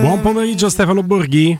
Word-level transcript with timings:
Buon 0.00 0.20
pomeriggio 0.20 0.68
Stefano 0.68 1.02
Borghi. 1.02 1.58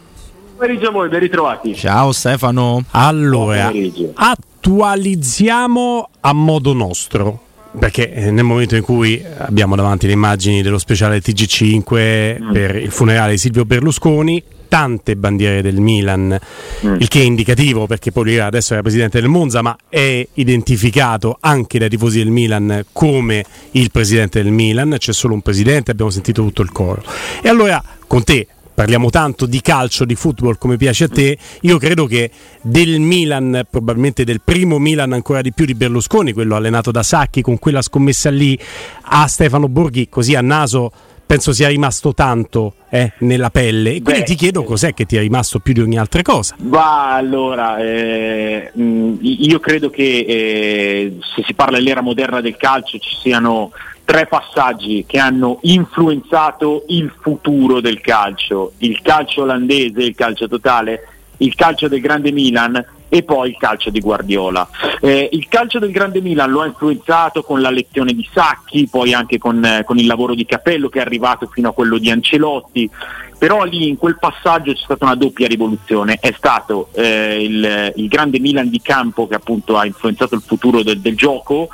pomeriggio 0.56 0.88
a 0.88 0.90
voi, 0.92 1.08
ben 1.08 1.18
ritrovati. 1.18 1.74
Ciao 1.74 2.12
Stefano. 2.12 2.84
Allora, 2.92 3.72
attualizziamo 4.14 6.08
a 6.20 6.32
modo 6.32 6.72
nostro. 6.72 7.40
Perché 7.76 8.12
eh, 8.12 8.30
nel 8.30 8.44
momento 8.44 8.76
in 8.76 8.82
cui 8.82 9.20
abbiamo 9.38 9.74
davanti 9.76 10.06
le 10.06 10.12
immagini 10.12 10.62
dello 10.62 10.78
speciale 10.78 11.20
TG5 11.20 12.40
Mm. 12.42 12.52
per 12.52 12.76
il 12.76 12.90
funerale 12.92 13.32
di 13.32 13.38
Silvio 13.38 13.64
Berlusconi, 13.64 14.40
tante 14.68 15.16
bandiere 15.16 15.62
del 15.62 15.80
Milan, 15.80 16.38
Mm. 16.84 16.96
il 17.00 17.08
che 17.08 17.20
è 17.20 17.24
indicativo 17.24 17.86
perché 17.86 18.12
poi 18.12 18.38
adesso 18.38 18.74
è 18.74 18.80
presidente 18.82 19.20
del 19.20 19.28
Monza, 19.28 19.62
ma 19.62 19.76
è 19.88 20.26
identificato 20.34 21.38
anche 21.40 21.78
dai 21.78 21.88
tifosi 21.88 22.18
del 22.18 22.30
Milan 22.30 22.84
come 22.92 23.44
il 23.72 23.90
presidente 23.90 24.42
del 24.42 24.52
Milan, 24.52 24.96
c'è 24.98 25.12
solo 25.12 25.34
un 25.34 25.40
presidente, 25.40 25.90
abbiamo 25.90 26.10
sentito 26.10 26.42
tutto 26.42 26.62
il 26.62 26.70
coro. 26.70 27.02
E 27.42 27.48
allora 27.48 27.82
con 28.06 28.22
te 28.22 28.46
parliamo 28.78 29.10
tanto 29.10 29.46
di 29.46 29.60
calcio, 29.60 30.04
di 30.04 30.14
football 30.14 30.56
come 30.56 30.76
piace 30.76 31.04
a 31.04 31.08
te, 31.08 31.36
io 31.62 31.78
credo 31.78 32.06
che 32.06 32.30
del 32.60 33.00
Milan, 33.00 33.66
probabilmente 33.68 34.22
del 34.22 34.40
primo 34.40 34.78
Milan 34.78 35.12
ancora 35.12 35.40
di 35.40 35.52
più 35.52 35.64
di 35.64 35.74
Berlusconi, 35.74 36.32
quello 36.32 36.54
allenato 36.54 36.92
da 36.92 37.02
Sacchi, 37.02 37.42
con 37.42 37.58
quella 37.58 37.82
scommessa 37.82 38.30
lì 38.30 38.56
a 39.02 39.26
Stefano 39.26 39.68
Borghi, 39.68 40.08
così 40.08 40.36
a 40.36 40.42
naso 40.42 40.92
penso 41.28 41.52
sia 41.52 41.68
rimasto 41.68 42.14
tanto 42.14 42.72
eh, 42.88 43.12
nella 43.18 43.50
pelle. 43.50 43.90
E 43.96 44.02
quindi 44.02 44.22
Beh, 44.22 44.26
ti 44.26 44.34
chiedo 44.34 44.64
cos'è 44.64 44.94
che 44.94 45.04
ti 45.04 45.16
è 45.16 45.20
rimasto 45.20 45.58
più 45.58 45.74
di 45.74 45.80
ogni 45.82 45.98
altra 45.98 46.22
cosa. 46.22 46.56
Ma 46.62 47.14
allora, 47.14 47.76
eh, 47.78 48.70
mh, 48.72 49.18
io 49.20 49.60
credo 49.60 49.90
che 49.90 50.24
eh, 50.26 51.18
se 51.20 51.42
si 51.44 51.52
parla 51.52 51.76
dell'era 51.76 52.00
moderna 52.00 52.40
del 52.40 52.56
calcio 52.56 52.98
ci 52.98 53.14
siano 53.20 53.72
tre 54.06 54.26
passaggi 54.26 55.04
che 55.06 55.18
hanno 55.18 55.58
influenzato 55.62 56.84
il 56.88 57.12
futuro 57.20 57.82
del 57.82 58.00
calcio, 58.00 58.72
il 58.78 59.02
calcio 59.02 59.42
olandese, 59.42 60.00
il 60.00 60.14
calcio 60.14 60.48
totale, 60.48 61.08
il 61.38 61.54
calcio 61.54 61.88
del 61.88 62.00
grande 62.00 62.32
Milan 62.32 62.82
e 63.08 63.22
poi 63.22 63.50
il 63.50 63.56
calcio 63.58 63.90
di 63.90 64.00
Guardiola. 64.00 64.68
Eh, 65.00 65.28
il 65.32 65.48
calcio 65.48 65.78
del 65.78 65.90
grande 65.90 66.20
Milan 66.20 66.50
lo 66.50 66.62
ha 66.62 66.66
influenzato 66.66 67.42
con 67.42 67.60
la 67.60 67.70
lezione 67.70 68.12
di 68.12 68.26
Sacchi, 68.32 68.88
poi 68.90 69.14
anche 69.14 69.38
con, 69.38 69.64
eh, 69.64 69.84
con 69.84 69.98
il 69.98 70.06
lavoro 70.06 70.34
di 70.34 70.44
Capello 70.44 70.88
che 70.88 70.98
è 70.98 71.02
arrivato 71.02 71.46
fino 71.46 71.68
a 71.68 71.72
quello 71.72 71.98
di 71.98 72.10
Ancelotti, 72.10 72.90
però 73.38 73.62
lì 73.62 73.88
in 73.88 73.96
quel 73.96 74.18
passaggio 74.18 74.72
c'è 74.72 74.82
stata 74.82 75.04
una 75.04 75.14
doppia 75.14 75.46
rivoluzione, 75.46 76.18
è 76.20 76.34
stato 76.36 76.88
eh, 76.94 77.42
il, 77.42 77.92
il 77.94 78.08
grande 78.08 78.40
Milan 78.40 78.68
di 78.68 78.82
campo 78.82 79.28
che 79.28 79.36
appunto 79.36 79.76
ha 79.76 79.86
influenzato 79.86 80.34
il 80.34 80.42
futuro 80.44 80.82
del, 80.82 80.98
del 80.98 81.16
gioco, 81.16 81.68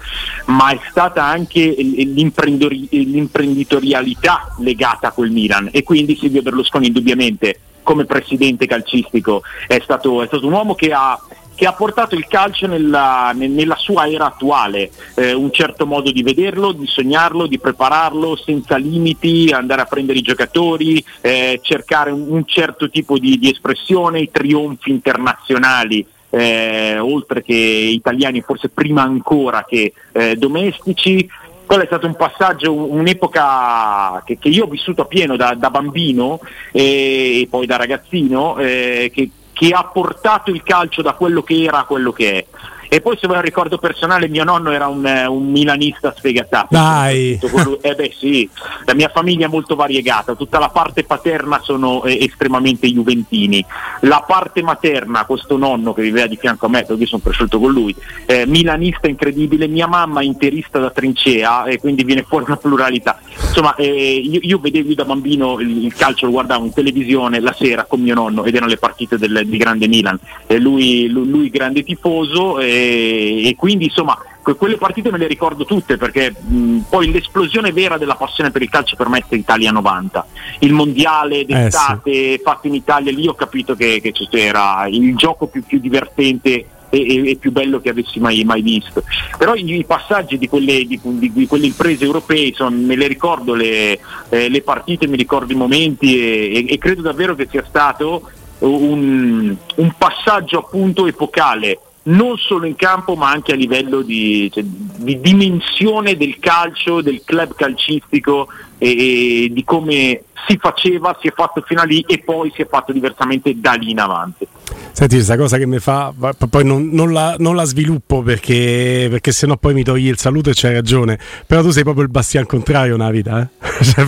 ma 0.46 0.70
è 0.70 0.78
stata 0.90 1.24
anche 1.24 1.74
l'imprendori- 1.78 2.88
l'imprenditorialità 2.90 4.54
legata 4.58 5.08
a 5.08 5.12
quel 5.12 5.30
Milan. 5.30 5.70
E 5.72 5.82
quindi 5.82 6.16
Silvio 6.16 6.42
Berlusconi 6.42 6.88
indubbiamente 6.88 7.58
come 7.84 8.04
presidente 8.04 8.66
calcistico 8.66 9.42
è 9.68 9.78
stato, 9.80 10.22
è 10.22 10.26
stato 10.26 10.46
un 10.46 10.52
uomo 10.52 10.74
che 10.74 10.90
ha 10.92 11.16
che 11.54 11.66
ha 11.66 11.72
portato 11.72 12.16
il 12.16 12.26
calcio 12.26 12.66
nella, 12.66 13.30
ne- 13.32 13.46
nella 13.46 13.76
sua 13.76 14.10
era 14.10 14.26
attuale, 14.26 14.90
eh, 15.14 15.32
un 15.32 15.52
certo 15.52 15.86
modo 15.86 16.10
di 16.10 16.22
vederlo, 16.22 16.72
di 16.72 16.86
sognarlo, 16.86 17.46
di 17.46 17.60
prepararlo 17.60 18.34
senza 18.34 18.76
limiti, 18.76 19.50
andare 19.52 19.82
a 19.82 19.86
prendere 19.86 20.18
i 20.18 20.22
giocatori, 20.22 21.04
eh, 21.20 21.60
cercare 21.62 22.10
un, 22.10 22.26
un 22.28 22.44
certo 22.44 22.90
tipo 22.90 23.18
di, 23.18 23.38
di 23.38 23.50
espressione, 23.50 24.18
i 24.20 24.30
trionfi 24.32 24.90
internazionali. 24.90 26.04
eh, 26.34 26.98
oltre 26.98 27.44
che 27.44 27.54
italiani, 27.54 28.40
forse 28.40 28.68
prima 28.68 29.02
ancora 29.02 29.64
che 29.64 29.92
eh, 30.10 30.34
domestici, 30.34 31.28
quello 31.66 31.82
è 31.82 31.86
stato 31.86 32.06
un 32.06 32.16
passaggio, 32.16 32.72
un- 32.72 32.98
un'epoca 33.00 34.22
che, 34.24 34.38
che 34.38 34.48
io 34.48 34.64
ho 34.64 34.68
vissuto 34.68 35.02
a 35.02 35.06
pieno 35.06 35.36
da, 35.36 35.54
da 35.54 35.70
bambino 35.70 36.40
e, 36.72 37.42
e 37.42 37.46
poi 37.48 37.66
da 37.66 37.76
ragazzino, 37.76 38.58
eh, 38.58 39.10
che, 39.12 39.30
che 39.52 39.70
ha 39.70 39.84
portato 39.84 40.50
il 40.50 40.62
calcio 40.62 41.02
da 41.02 41.14
quello 41.14 41.42
che 41.42 41.62
era 41.62 41.78
a 41.80 41.84
quello 41.84 42.12
che 42.12 42.32
è. 42.32 42.46
E 42.88 43.00
poi 43.00 43.16
se 43.18 43.26
vuoi 43.26 43.38
un 43.38 43.44
ricordo 43.44 43.78
personale, 43.78 44.28
mio 44.28 44.44
nonno 44.44 44.70
era 44.70 44.86
un, 44.86 45.04
eh, 45.06 45.26
un 45.26 45.50
milanista 45.50 46.14
sfegatato. 46.16 46.68
Dai. 46.70 47.38
Eh 47.80 47.94
beh 47.94 48.12
sì, 48.16 48.48
la 48.84 48.94
mia 48.94 49.08
famiglia 49.08 49.46
è 49.46 49.48
molto 49.48 49.74
variegata, 49.74 50.34
tutta 50.34 50.58
la 50.58 50.68
parte 50.68 51.04
paterna 51.04 51.60
sono 51.62 52.04
eh, 52.04 52.24
estremamente 52.24 52.86
juventini, 52.86 53.64
la 54.00 54.24
parte 54.26 54.62
materna, 54.62 55.24
questo 55.24 55.56
nonno 55.56 55.92
che 55.92 56.02
viveva 56.02 56.26
di 56.26 56.36
fianco 56.36 56.66
a 56.66 56.68
me, 56.68 56.84
perché 56.84 57.02
io 57.02 57.08
sono 57.08 57.22
cresciuto 57.22 57.58
con 57.58 57.72
lui, 57.72 57.94
eh, 58.26 58.46
milanista 58.46 59.08
incredibile, 59.08 59.66
mia 59.66 59.86
mamma 59.86 60.22
interista 60.22 60.78
da 60.78 60.90
trincea 60.90 61.64
e 61.64 61.78
quindi 61.78 62.04
viene 62.04 62.22
fuori 62.22 62.44
una 62.46 62.56
pluralità. 62.56 63.18
Insomma, 63.40 63.74
eh, 63.76 64.20
io, 64.24 64.40
io 64.42 64.58
vedevo 64.58 64.94
da 64.94 65.04
bambino 65.04 65.60
il, 65.60 65.84
il 65.84 65.94
calcio, 65.94 66.26
lo 66.26 66.32
guardavo 66.32 66.64
in 66.64 66.72
televisione 66.72 67.40
la 67.40 67.52
sera 67.52 67.84
con 67.84 68.00
mio 68.00 68.14
nonno 68.14 68.44
ed 68.44 68.54
erano 68.54 68.70
le 68.70 68.78
partite 68.78 69.18
del, 69.18 69.42
di 69.46 69.56
grande 69.56 69.88
Milan, 69.88 70.18
Eh, 70.46 70.58
lui, 70.58 71.08
lui, 71.08 71.28
lui 71.28 71.50
grande 71.50 71.82
tifoso 71.82 72.58
eh, 72.58 73.46
e 73.46 73.54
quindi 73.56 73.84
insomma 73.84 74.18
que- 74.42 74.54
quelle 74.56 74.76
partite 74.76 75.10
me 75.10 75.18
le 75.18 75.26
ricordo 75.26 75.64
tutte 75.64 75.96
perché 75.96 76.34
mh, 76.36 76.80
poi 76.88 77.10
l'esplosione 77.10 77.72
vera 77.72 77.96
della 77.96 78.14
passione 78.14 78.50
per 78.50 78.62
il 78.62 78.68
calcio 78.68 78.94
per 78.96 79.08
me 79.08 79.24
è 79.26 79.34
Italia 79.34 79.70
90 79.70 80.26
il 80.60 80.72
mondiale 80.72 81.44
d'estate 81.44 82.40
fatto 82.42 82.66
in 82.66 82.74
Italia 82.74 83.10
lì 83.12 83.26
ho 83.26 83.34
capito 83.34 83.74
che, 83.74 84.00
che 84.00 84.12
c'era 84.12 84.86
il 84.88 85.16
gioco 85.16 85.46
più, 85.46 85.64
più 85.64 85.80
divertente 85.80 86.66
e, 86.94 87.14
e- 87.16 87.30
e 87.30 87.36
più 87.36 87.50
bello 87.52 87.80
che 87.80 87.90
avessi 87.90 88.20
mai, 88.20 88.44
mai 88.44 88.62
visto. 88.62 89.02
Però 89.36 89.54
i, 89.54 89.64
i 89.78 89.84
passaggi 89.84 90.38
di 90.38 90.48
quelle, 90.48 90.84
di, 90.86 91.00
di- 91.02 91.32
di 91.32 91.46
quelle 91.46 91.66
imprese 91.66 92.04
europee 92.04 92.46
insomma, 92.48 92.70
me 92.76 92.96
le 92.96 93.06
ricordo 93.06 93.54
le, 93.54 93.98
eh, 94.28 94.48
le 94.48 94.62
partite 94.62 95.06
mi 95.06 95.16
ricordo 95.16 95.52
i 95.52 95.56
momenti 95.56 96.18
e, 96.18 96.52
e- 96.68 96.72
e 96.72 96.78
credo 96.78 97.02
davvero 97.02 97.34
che 97.34 97.48
sia 97.50 97.64
stato 97.68 98.30
un, 98.58 99.54
un 99.76 99.92
passaggio 99.98 100.58
appunto 100.60 101.06
epocale 101.06 101.78
non 102.06 102.36
solo 102.36 102.66
in 102.66 102.76
campo 102.76 103.14
ma 103.14 103.30
anche 103.30 103.52
a 103.52 103.56
livello 103.56 104.02
di, 104.02 104.50
cioè, 104.52 104.62
di 104.62 105.20
dimensione 105.20 106.16
del 106.16 106.38
calcio, 106.38 107.00
del 107.00 107.22
club 107.24 107.54
calcistico 107.54 108.48
e, 108.78 109.44
e 109.44 109.48
di 109.50 109.64
come 109.64 110.22
si 110.46 110.58
faceva, 110.58 111.16
si 111.20 111.28
è 111.28 111.32
fatto 111.34 111.62
fino 111.66 111.80
a 111.80 111.84
lì 111.84 112.04
e 112.06 112.18
poi 112.18 112.52
si 112.54 112.62
è 112.62 112.66
fatto 112.66 112.92
diversamente 112.92 113.58
da 113.58 113.72
lì 113.72 113.90
in 113.90 114.00
avanti. 114.00 114.46
Senti, 114.92 115.16
questa 115.16 115.36
cosa 115.36 115.58
che 115.58 115.66
mi 115.66 115.78
fa, 115.78 116.12
poi 116.48 116.64
non, 116.64 116.88
non 116.92 117.12
la, 117.12 117.34
non 117.38 117.56
la 117.56 117.64
sviluppo 117.64 118.22
perché, 118.22 119.08
perché 119.10 119.32
sennò 119.32 119.56
poi 119.56 119.74
mi 119.74 119.82
togli 119.82 120.06
il 120.06 120.18
saluto 120.18 120.50
e 120.50 120.52
c'hai 120.54 120.74
ragione. 120.74 121.18
Però 121.46 121.62
tu 121.62 121.70
sei 121.70 121.82
proprio 121.82 122.04
il 122.04 122.10
bastian 122.10 122.46
contrario 122.46 122.96
nella 122.96 123.10
vita, 123.10 123.40
eh? 123.40 123.82
Cioè, 123.84 124.04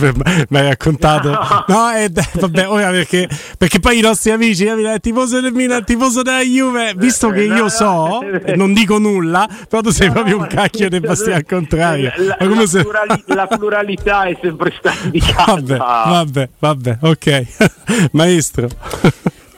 mi 0.49 0.57
hai 0.57 0.67
raccontato. 0.67 1.37
No, 1.67 1.91
eh, 1.91 2.09
vabbè, 2.09 2.69
ora 2.69 2.89
perché, 2.91 3.27
perché 3.57 3.79
poi 3.79 3.97
i 3.97 4.01
nostri 4.01 4.31
amici, 4.31 4.63
capito? 4.63 4.89
il 4.89 4.99
tifoso 5.01 5.41
del 5.41 5.51
Milan, 5.51 5.79
il 5.79 5.83
tifoso 5.83 6.21
della 6.21 6.41
Juve, 6.41 6.93
visto 6.95 7.29
che 7.29 7.43
io 7.43 7.67
so, 7.67 8.21
non 8.55 8.73
dico 8.73 8.97
nulla, 8.97 9.47
però 9.67 9.81
tu 9.81 9.89
sei 9.89 10.09
proprio 10.09 10.37
un 10.37 10.47
cacchio 10.47 10.87
del 10.89 11.01
bastian 11.01 11.43
contrario. 11.45 12.11
La, 12.15 12.37
la 12.39 12.65
plurali- 12.65 13.23
la 13.25 13.47
pluralità 13.47 14.23
è 14.23 14.37
sempre 14.41 14.73
stata 14.77 14.97
indicata. 15.03 15.77
Vabbè, 16.07 16.16
vabbè, 16.23 16.49
vabbè, 16.59 16.97
ok. 17.01 17.45
Maestro. 18.13 18.69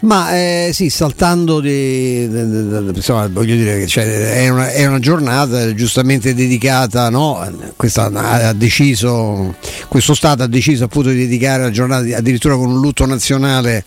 Ma 0.01 0.33
eh, 0.33 0.69
sì, 0.71 0.89
saltando 0.89 1.59
di, 1.59 2.25
di, 2.29 2.49
di, 2.49 2.91
insomma, 2.95 3.27
voglio 3.27 3.55
dire 3.55 3.79
che 3.79 3.87
cioè, 3.87 4.05
è, 4.35 4.47
una, 4.47 4.71
è, 4.71 4.85
una, 4.85 4.99
giornata 4.99 5.73
giustamente 5.73 6.33
dedicata, 6.33 7.09
no? 7.09 7.45
Questa, 7.75 8.05
ha 8.05 8.53
deciso, 8.53 9.55
questo 9.89 10.13
Stato 10.13 10.43
ha 10.43 10.47
deciso 10.47 10.85
appunto 10.85 11.09
di 11.09 11.17
dedicare 11.17 11.63
la 11.63 11.71
giornata 11.71 12.15
addirittura 12.15 12.55
con 12.55 12.69
un 12.69 12.79
lutto 12.79 13.05
nazionale 13.05 13.83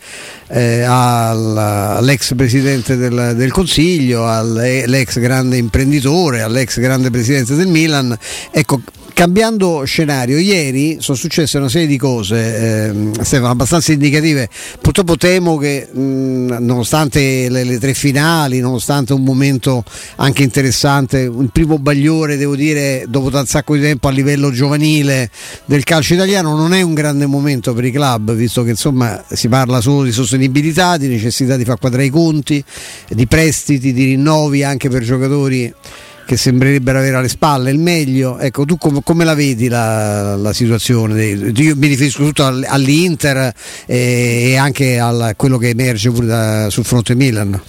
eh, 0.49 0.83
all'ex 0.83 2.35
presidente 2.35 2.95
del, 2.95 3.33
del 3.35 3.51
Consiglio, 3.51 4.29
all'ex 4.29 5.17
grande 5.17 5.57
imprenditore, 5.57 6.43
all'ex 6.43 6.79
grande 6.79 7.09
presidente 7.09 7.55
del 7.55 7.67
Milan. 7.67 8.15
Ecco, 8.51 8.81
cambiando 9.13 9.83
scenario, 9.85 10.37
ieri 10.37 10.97
sono 10.99 11.17
successe 11.17 11.57
una 11.57 11.69
serie 11.69 11.87
di 11.87 11.97
cose, 11.97 12.89
eh, 12.89 13.11
Stefano, 13.21 13.51
abbastanza 13.51 13.91
indicative. 13.91 14.49
Purtroppo 14.81 15.15
temo 15.17 15.57
che 15.57 15.87
mh, 15.91 16.57
nonostante 16.59 17.47
le, 17.49 17.63
le, 17.63 17.79
tre 17.79 17.93
finali, 17.93 18.59
nonostante 18.59 19.13
un 19.13 19.23
momento 19.23 19.83
anche 20.17 20.43
interessante, 20.43 21.19
il 21.19 21.49
primo 21.51 21.77
bagliore, 21.77 22.37
devo 22.37 22.55
dire, 22.55 23.05
dopo 23.07 23.35
un 23.35 23.45
sacco 23.45 23.75
di 23.75 23.81
tempo 23.81 24.07
a 24.07 24.11
livello 24.11 24.51
giovanile 24.51 25.29
del 25.65 25.83
calcio 25.83 26.15
italiano, 26.15 26.55
non 26.55 26.73
è 26.73 26.81
un 26.81 26.93
grande 26.93 27.25
momento 27.25 27.73
per 27.73 27.85
i 27.85 27.91
club, 27.91 28.33
visto 28.33 28.63
che 28.63 28.71
insomma 28.71 29.23
si 29.31 29.47
parla 29.47 29.79
solo 29.79 30.03
di 30.03 30.11
sostenibilità, 30.11 30.97
di 30.97 31.07
necessità 31.07 31.55
di 31.55 31.63
far 31.63 31.77
quadrare 31.79 32.05
i 32.05 32.09
conti, 32.09 32.63
di 33.09 33.27
prestiti, 33.27 33.93
di 33.93 34.05
rinnovi 34.05 34.63
anche 34.63 34.89
per 34.89 35.03
giocatori 35.03 35.73
che 36.25 36.37
sembrerebbero 36.37 36.99
avere 36.99 37.17
alle 37.17 37.27
spalle 37.27 37.71
il 37.71 37.79
meglio. 37.79 38.37
Ecco, 38.39 38.65
tu 38.65 38.77
com- 38.77 39.01
come 39.03 39.25
la 39.25 39.33
vedi 39.33 39.67
la, 39.67 40.35
la, 40.35 40.53
situazione? 40.53 41.23
Io 41.23 41.75
mi 41.75 41.87
riferisco 41.87 42.23
tutto 42.23 42.45
all'Inter 42.45 43.53
e, 43.85 44.51
e 44.51 44.57
anche 44.57 44.99
a 44.99 45.33
quello 45.35 45.57
che 45.57 45.69
emerge 45.69 46.11
pure 46.11 46.25
da, 46.25 46.69
sul 46.69 46.85
fronte 46.85 47.15
Milan. 47.15 47.61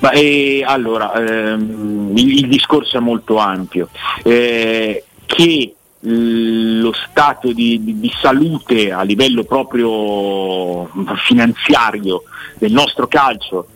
Ma, 0.00 0.10
eh, 0.12 0.62
allora, 0.66 1.12
ehm, 1.12 2.12
il, 2.16 2.38
il, 2.38 2.48
discorso 2.48 2.96
è 2.96 3.00
molto 3.00 3.36
ampio. 3.36 3.88
Eh, 4.22 5.04
che 5.26 5.74
lo 6.02 6.92
stato 6.94 7.52
di, 7.52 7.82
di, 7.84 8.00
di, 8.00 8.10
salute 8.20 8.90
a 8.90 9.02
livello 9.02 9.44
proprio 9.44 10.88
finanziario 11.26 12.22
del 12.56 12.72
nostro 12.72 13.06
calcio 13.06 13.66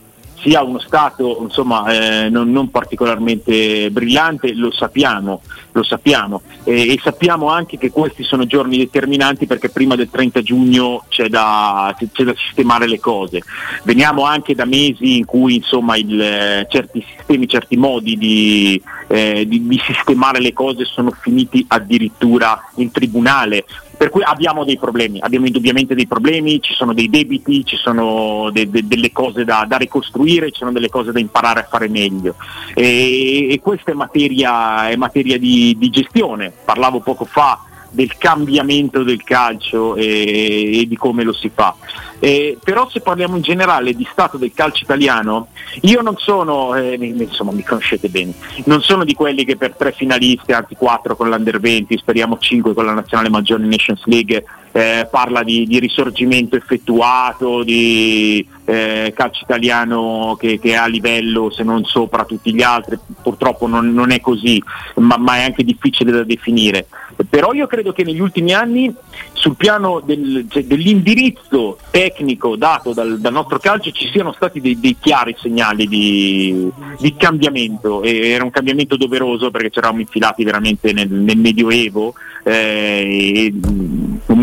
sia 0.44 0.62
uno 0.62 0.79
Stato 0.79 1.38
insomma, 1.41 1.87
eh, 1.87 2.29
non, 2.29 2.50
non, 2.52 2.70
particolarmente 2.70 3.91
brillante, 3.91 4.52
lo 4.52 4.70
sappiamo, 4.70 5.41
lo 5.73 5.82
sappiamo. 5.82 6.43
Eh, 6.64 6.93
e 6.93 7.00
sappiamo 7.02 7.49
anche 7.49 7.79
che 7.79 7.91
questi 7.91 8.23
sono 8.23 8.44
giorni 8.44 8.76
determinanti 8.76 9.46
perché 9.46 9.70
prima 9.70 9.96
del 9.96 10.11
30 10.11 10.43
giugno 10.43 11.05
c'è 11.08 11.29
da, 11.29 11.96
c'è 12.12 12.25
da 12.25 12.35
sistemare 12.37 12.87
le 12.87 13.00
cose. 13.00 13.43
Veniamo 13.85 14.25
anche 14.25 14.55
da 14.55 14.67
mesi 14.67 15.17
in 15.17 15.25
cui 15.25 15.56
insomma, 15.56 15.96
il, 15.96 16.20
eh, 16.20 16.67
certi 16.69 17.02
sistemi, 17.17 17.49
certi 17.49 17.76
modi 17.76 18.19
di, 18.19 18.81
eh, 19.08 19.47
di, 19.49 19.67
di 19.67 19.81
sistemare 19.82 20.40
le 20.40 20.52
cose 20.52 20.85
sono 20.85 21.11
finiti 21.19 21.64
addirittura 21.69 22.70
in 22.76 22.90
tribunale 22.90 23.64
per 23.96 24.11
cui 24.11 24.23
abbiamo 24.23 24.64
dei 24.64 24.79
problemi, 24.79 25.20
abbiamo 25.20 25.46
indubbiamente 25.46 25.94
dei 25.94 26.06
problemi, 26.06 26.61
ci 26.61 26.75
sono 26.75 26.93
dei 26.93 27.08
debiti, 27.08 27.64
ci 27.64 27.76
sono 27.76 28.50
de- 28.52 28.69
de- 28.69 28.87
delle 28.87 29.12
cose 29.12 29.44
da, 29.44 29.64
da, 29.67 29.76
ricostruire, 29.76 30.50
ci 30.50 30.58
sono 30.58 30.73
delle 30.73 30.88
cose 30.88 31.12
da 31.12 31.20
imparare 31.20 31.61
a 31.61 31.67
fare 31.69 31.88
meglio. 31.88 32.35
E, 32.75 33.52
e 33.52 33.61
questa 33.61 33.93
è 33.93 33.94
materia, 33.94 34.88
è 34.88 34.96
materia 34.96 35.38
di, 35.38 35.75
di 35.79 35.91
gestione, 35.91 36.52
parlavo 36.64 37.00
poco 37.00 37.25
fa 37.25 37.61
del 37.94 38.17
cambiamento 38.17 39.02
del 39.02 39.23
calcio 39.23 39.94
e, 39.94 40.81
e, 40.81 40.87
di 40.87 40.96
come 40.96 41.23
lo 41.23 41.32
si 41.32 41.50
fa. 41.55 41.75
Eh, 42.19 42.58
però 42.62 42.88
se 42.88 43.00
parliamo 43.00 43.37
in 43.37 43.43
generale 43.43 43.94
di 43.94 44.06
stato 44.11 44.37
del 44.37 44.52
calcio 44.52 44.85
italiano, 44.85 45.49
io 45.82 46.00
non 46.00 46.17
sono, 46.17 46.75
eh, 46.75 46.94
insomma 46.94 47.52
mi 47.52 47.62
conoscete 47.62 48.08
bene, 48.08 48.32
non 48.64 48.82
sono 48.82 49.05
di 49.05 49.14
quelli 49.14 49.44
che 49.44 49.56
per 49.56 49.75
tre 49.75 49.93
finaliste, 49.93 50.55
anzi 50.55 50.75
quattro 50.75 51.17
con 51.17 51.29
l'Under 51.29 51.61
20, 51.61 51.96
speriamo 51.99 52.38
cinque 52.38 52.75
con 52.75 52.85
la 52.85 52.93
nazionale 52.93 53.29
maggiore 53.29 53.64
Nations 53.64 54.05
League, 54.06 54.44
eh, 54.76 55.06
parla 55.09 55.44
di, 55.44 55.67
di, 55.69 55.79
risorgimento 55.79 56.56
effettuato, 56.56 57.62
di 57.62 58.44
eh, 58.65 59.12
calcio 59.15 59.44
italiano 59.44 60.37
che, 60.37 60.59
che, 60.59 60.71
è 60.71 60.75
a 60.75 60.88
livello 60.88 61.49
se 61.49 61.62
non 61.62 61.85
sopra 61.85 62.25
tutti 62.25 62.53
gli 62.53 62.61
altri, 62.62 62.99
purtroppo 63.23 63.69
non, 63.69 63.94
non 63.94 64.11
è 64.11 64.21
così, 64.21 64.61
ma, 64.97 65.17
ma, 65.17 65.37
è 65.37 65.44
anche 65.44 65.62
difficile 65.62 66.11
da 66.11 66.25
definire. 66.25 66.88
Però 67.31 67.53
io 67.53 67.69
credo 67.69 67.93
che 67.93 68.03
negli 68.03 68.19
ultimi 68.19 68.53
anni 68.53 68.93
sul 69.35 69.55
piano 69.55 70.00
del, 70.05 70.47
cioè, 70.49 70.65
dell'indirizzo 70.65 71.79
tecnico 71.93 72.56
dato 72.56 72.93
dal, 72.93 73.21
dal, 73.21 73.32
nostro 73.32 73.61
calcio 73.61 73.93
ci 73.93 74.09
siano 74.11 74.32
stati 74.32 74.61
dei, 74.61 74.81
dei 74.81 74.97
chiari 74.99 75.37
segnali 75.38 75.87
di, 75.87 76.69
di, 76.99 77.15
cambiamento, 77.15 78.03
e 78.03 78.31
era 78.31 78.43
un 78.43 78.50
cambiamento 78.50 78.97
doveroso 78.97 79.53
perché 79.53 79.71
ci 79.71 79.79
eravamo 79.79 80.00
infilati 80.00 80.43
veramente 80.43 80.93
nel, 80.93 81.09
nel 81.09 81.38
Medioevo 81.38 82.15
eh, 82.43 83.32
e 83.32 83.55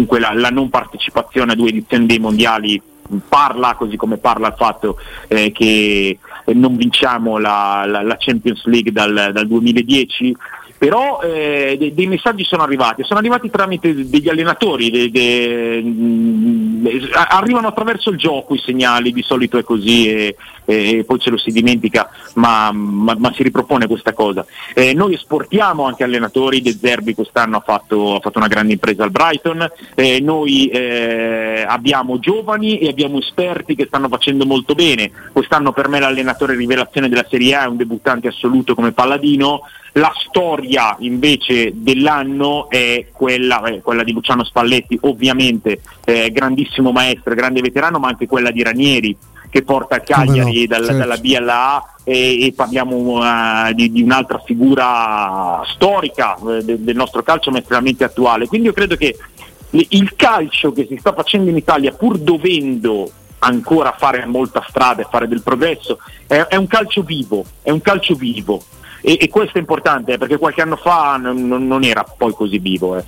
comunque 0.01 0.19
la, 0.19 0.33
la 0.33 0.49
non 0.49 0.69
partecipazione 0.69 1.51
a 1.51 1.55
due 1.55 1.69
edizioni 1.69 2.05
dei 2.05 2.19
mondiali 2.19 2.81
parla, 3.27 3.75
così 3.75 3.97
come 3.97 4.17
parla 4.17 4.47
il 4.47 4.55
fatto 4.57 4.97
eh, 5.27 5.51
che 5.51 6.17
non 6.53 6.75
vinciamo 6.75 7.37
la, 7.37 7.83
la, 7.85 8.01
la 8.01 8.15
Champions 8.17 8.65
League 8.65 8.91
dal, 8.91 9.31
dal 9.33 9.47
2010 9.47 10.35
però 10.81 11.21
eh, 11.21 11.75
dei, 11.77 11.93
dei, 11.93 12.07
messaggi 12.07 12.43
sono 12.43 12.63
arrivati, 12.63 13.03
sono 13.03 13.19
arrivati 13.19 13.51
tramite 13.51 14.09
degli 14.09 14.27
allenatori, 14.29 14.89
de, 14.89 15.11
de, 15.11 15.79
mh, 15.79 15.89
mm, 15.89 16.85
arrivano 17.29 17.67
attraverso 17.67 18.09
il 18.09 18.17
gioco 18.17 18.55
i 18.55 18.57
segnali, 18.65 19.13
di 19.13 19.21
solito 19.21 19.59
è 19.59 19.63
così 19.63 20.09
e, 20.09 20.35
e 20.65 21.03
poi 21.05 21.19
ce 21.19 21.29
lo 21.29 21.37
si 21.37 21.51
dimentica, 21.51 22.09
ma, 22.33 22.71
ma, 22.71 23.15
ma 23.15 23.31
si 23.31 23.43
ripropone 23.43 23.85
questa 23.85 24.13
cosa. 24.13 24.43
Eh, 24.73 24.95
noi 24.95 25.13
esportiamo 25.13 25.85
anche 25.85 26.03
allenatori, 26.03 26.63
De 26.63 26.75
Zerbi 26.75 27.13
quest'anno 27.13 27.57
ha 27.57 27.63
fatto, 27.63 28.15
ha 28.15 28.19
fatto 28.19 28.39
una 28.39 28.47
grande 28.47 28.73
impresa 28.73 29.03
al 29.03 29.11
Brighton, 29.11 29.71
eh, 29.93 30.19
noi 30.19 30.65
eh, 30.69 31.63
abbiamo 31.67 32.17
giovani 32.17 32.79
e 32.79 32.87
abbiamo 32.87 33.19
esperti 33.19 33.75
che 33.75 33.85
stanno 33.85 34.07
facendo 34.07 34.47
molto 34.47 34.73
bene, 34.73 35.11
quest'anno 35.31 35.73
per 35.73 35.89
me 35.89 35.99
l'allenatore 35.99 36.55
rivelazione 36.55 37.07
della 37.07 37.27
Serie 37.29 37.53
A 37.53 37.65
è 37.65 37.67
un 37.67 37.77
debuttante 37.77 38.29
assoluto 38.29 38.73
come 38.73 38.93
Palladino, 38.93 39.61
la 39.93 40.13
storia 40.27 40.95
invece 40.99 41.71
dell'anno 41.73 42.69
è 42.69 43.07
quella, 43.11 43.61
eh, 43.63 43.81
quella 43.81 44.03
di 44.03 44.13
Luciano 44.13 44.43
Spalletti, 44.43 44.97
ovviamente 45.01 45.81
eh, 46.05 46.31
grandissimo 46.31 46.91
maestro, 46.91 47.33
grande 47.35 47.61
veterano, 47.61 47.99
ma 47.99 48.07
anche 48.07 48.27
quella 48.27 48.51
di 48.51 48.63
Ranieri 48.63 49.17
che 49.49 49.63
porta 49.63 49.99
Cagliari 49.99 50.61
no, 50.61 50.67
dal, 50.67 50.85
certo. 50.85 50.97
dalla 50.97 51.17
B 51.17 51.33
alla 51.35 51.75
A 51.75 51.93
e, 52.05 52.45
e 52.45 52.53
parliamo 52.53 52.95
uh, 52.95 53.73
di, 53.73 53.91
di, 53.91 54.01
un'altra 54.01 54.39
figura 54.39 55.61
storica 55.65 56.37
eh, 56.37 56.63
de, 56.63 56.81
del 56.81 56.95
nostro 56.95 57.21
calcio 57.21 57.51
ma 57.51 57.59
estremamente 57.59 58.05
attuale. 58.05 58.47
Quindi 58.47 58.67
io 58.67 58.73
credo 58.73 58.95
che 58.95 59.17
il 59.71 60.15
calcio 60.15 60.71
che 60.71 60.85
si 60.87 60.95
sta 60.97 61.13
facendo 61.13 61.49
in 61.49 61.57
Italia 61.57 61.91
pur 61.91 62.17
dovendo 62.17 63.11
ancora 63.39 63.93
fare 63.97 64.25
molta 64.25 64.63
strada 64.67 65.01
e 65.01 65.07
fare 65.09 65.27
del 65.27 65.41
progresso 65.41 65.97
è, 66.27 66.35
è 66.35 66.55
un 66.55 66.67
calcio 66.67 67.01
vivo, 67.01 67.43
è 67.61 67.71
un 67.71 67.81
calcio 67.81 68.15
vivo 68.15 68.63
e, 69.01 69.17
e 69.19 69.29
questo 69.29 69.57
è 69.57 69.59
importante 69.59 70.17
perché 70.17 70.37
qualche 70.37 70.61
anno 70.61 70.75
fa 70.77 71.17
non, 71.17 71.45
non 71.45 71.83
era 71.83 72.03
poi 72.03 72.33
così 72.33 72.59
vivo. 72.59 72.97
Eh. 72.97 73.03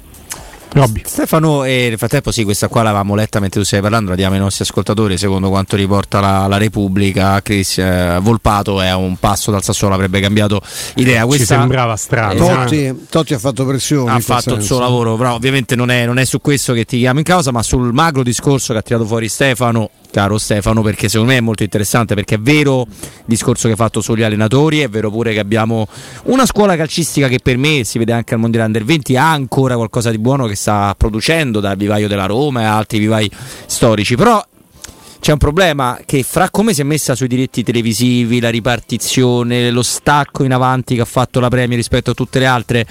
Robby. 0.74 1.04
Stefano, 1.06 1.64
eh, 1.64 1.88
nel 1.90 1.98
frattempo 1.98 2.32
sì, 2.32 2.44
questa 2.44 2.68
qua 2.68 2.82
l'avevamo 2.82 3.14
letta 3.14 3.40
mentre 3.40 3.60
tu 3.60 3.66
stavi 3.66 3.82
parlando, 3.82 4.10
la 4.10 4.16
diamo 4.16 4.34
ai 4.34 4.40
nostri 4.40 4.64
ascoltatori, 4.64 5.18
secondo 5.18 5.50
quanto 5.50 5.76
riporta 5.76 6.20
la, 6.20 6.48
la 6.48 6.58
Repubblica, 6.58 7.42
Chris 7.42 7.78
eh, 7.78 8.18
Volpato 8.22 8.82
è 8.82 8.92
un 8.94 9.18
passo 9.18 9.52
dal 9.52 9.64
Sassuolo, 9.64 9.94
avrebbe 9.94 10.20
cambiato 10.20 10.62
idea. 10.96 11.26
Questa, 11.26 11.54
Ci 11.54 11.60
sembrava 11.60 11.96
strano. 11.96 12.46
Totti, 12.46 13.06
Totti, 13.10 13.34
ha 13.36 13.40
fatto 13.40 13.66
pressione. 13.66 14.12
Ha 14.12 14.20
fatto 14.20 14.42
senso. 14.42 14.56
il 14.56 14.64
suo 14.64 14.80
lavoro, 14.80 15.16
però 15.16 15.36
ovviamente 15.36 15.76
non 15.76 15.92
è, 15.92 16.06
non 16.06 16.18
è 16.18 16.26
su 16.26 16.42
questo 16.42 16.74
che 16.74 16.86
ti 16.86 16.98
chiamo 16.98 17.20
in 17.20 17.26
causa, 17.26 17.52
ma 17.52 17.62
sul 17.62 17.94
magro 17.94 18.24
discorso 18.24 18.74
che 18.74 18.80
ha 18.80 18.82
tirato 18.82 19.06
fuori 19.06 19.30
Stefano, 19.30 19.92
caro 20.14 20.38
Stefano, 20.38 20.84
perché 20.84 21.10
secondo 21.10 21.32
me 21.32 21.40
è 21.40 21.42
molto 21.42 21.64
interessante, 21.64 22.14
perché 22.14 22.36
è 22.36 22.40
vero 22.40 22.82
il 22.82 23.24
discorso 23.26 23.64
che 23.64 23.72
hai 23.72 23.76
fatto 23.76 24.00
sugli 24.00 24.22
allenatori, 24.22 24.82
è 24.82 24.88
vero 24.88 25.10
pure 25.10 25.34
che 25.34 25.40
abbiamo 25.40 25.88
una 26.26 26.46
scuola 26.46 26.76
calcistica 26.76 27.28
che 27.28 27.40
per 27.42 27.58
me 27.58 27.84
si 27.84 27.98
vede 27.98 28.14
anche 28.14 28.36
al 28.36 28.40
Mondiale 28.40 28.68
Under 28.68 28.84
20 28.86 29.18
ha 29.18 29.32
ancora 29.32 29.76
qualcosa 29.76 30.12
di 30.12 30.20
buono 30.20 30.46
che 30.46 30.54
sta 30.54 30.94
producendo 30.96 31.60
dal 31.60 31.76
vivaio 31.76 32.08
della 32.08 32.28
Roma 32.28 32.62
e 32.62 32.66
altri 32.66 33.00
vivai 33.00 33.30
storici, 33.66 34.16
però 34.16 34.46
c'è 35.20 35.32
un 35.32 35.38
problema 35.40 36.00
che 36.06 36.22
fra 36.22 36.50
come 36.52 36.74
si 36.74 36.82
è 36.82 36.84
messa 36.84 37.16
sui 37.16 37.28
diritti 37.28 37.64
televisivi, 37.64 38.40
la 38.40 38.50
ripartizione, 38.50 39.72
lo 39.72 39.82
stacco 39.82 40.44
in 40.44 40.54
avanti 40.54 40.96
che 40.96 41.02
ha 41.02 41.06
fatto 41.06 41.40
la 41.40 41.48
Premier 41.48 41.78
rispetto 41.78 42.12
a 42.12 42.14
tutte 42.14 42.38
le 42.38 42.46
altre 42.46 42.86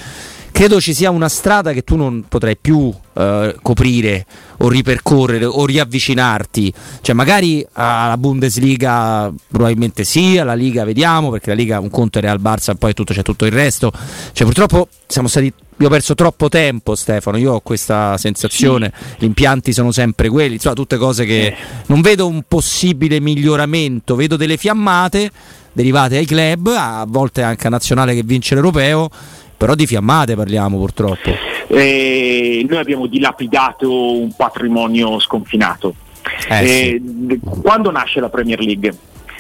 credo 0.53 0.81
ci 0.81 0.95
sia 0.95 1.11
una 1.11 1.29
strada 1.29 1.73
che 1.73 1.83
tu 1.83 1.97
non 1.97 2.25
potrai 2.29 2.57
più 2.57 2.93
eh, 3.15 3.57
coprire 3.61 4.27
o 4.59 4.69
ripercorrere 4.69 5.45
o 5.45 5.67
riavvicinarti. 5.67 6.73
Cioè, 7.01 7.15
magari 7.15 7.67
alla 7.73 8.17
Bundesliga 8.17 9.33
probabilmente 9.49 10.05
sì, 10.05 10.39
alla 10.39 10.55
Liga 10.55 10.85
vediamo, 10.85 11.31
perché 11.31 11.51
la 11.51 11.57
Liga 11.57 11.81
un 11.81 11.91
conto 11.91 12.19
è 12.19 12.21
Real 12.21 12.41
Barça, 12.41 12.75
poi 12.75 12.95
tutto, 12.95 13.13
c'è 13.13 13.23
tutto 13.23 13.47
il 13.47 13.53
resto. 13.53 13.91
Cioè, 14.33 14.47
purtroppo 14.47 14.89
siamo 15.07 15.29
stati 15.29 15.53
io 15.79 15.89
ho 15.89 15.91
perso 15.91 16.15
troppo 16.15 16.49
tempo, 16.49 16.95
Stefano. 16.95 17.39
Io 17.39 17.55
ho 17.55 17.61
questa 17.61 18.17
sensazione. 18.17 18.93
Sì. 18.95 19.15
Gli 19.19 19.25
impianti 19.25 19.73
sono 19.73 19.91
sempre 19.91 20.29
quelli, 20.29 20.55
insomma, 20.55 20.77
tutte 20.77 20.97
cose 20.97 21.25
che 21.25 21.47
eh. 21.47 21.57
non 21.87 22.03
vedo 22.03 22.29
un 22.29 22.43
possibile 22.47 23.19
miglioramento. 23.19 24.15
Vedo 24.15 24.37
delle 24.37 24.57
fiammate 24.57 25.31
derivate 25.73 26.19
ai 26.19 26.27
club, 26.27 26.69
a 26.69 27.05
volte 27.09 27.43
anche 27.43 27.67
a 27.67 27.71
nazionale 27.71 28.15
che 28.15 28.23
vince 28.23 28.55
l'europeo. 28.55 29.11
Però 29.63 29.77
di 29.77 29.87
fiammate 29.87 30.35
parliamo 30.35 30.77
purtroppo. 30.77 31.31
Eh, 31.69 32.67
noi 32.69 32.79
abbiamo 32.79 33.07
dilapidato 33.07 34.19
un 34.19 34.35
patrimonio 34.35 35.21
sconfinato. 35.21 35.95
Eh, 36.49 36.65
eh, 36.65 37.03
sì. 37.29 37.41
Quando 37.63 37.93
nasce 37.93 38.19
la 38.19 38.29
Premier 38.29 38.59
League? 38.59 38.93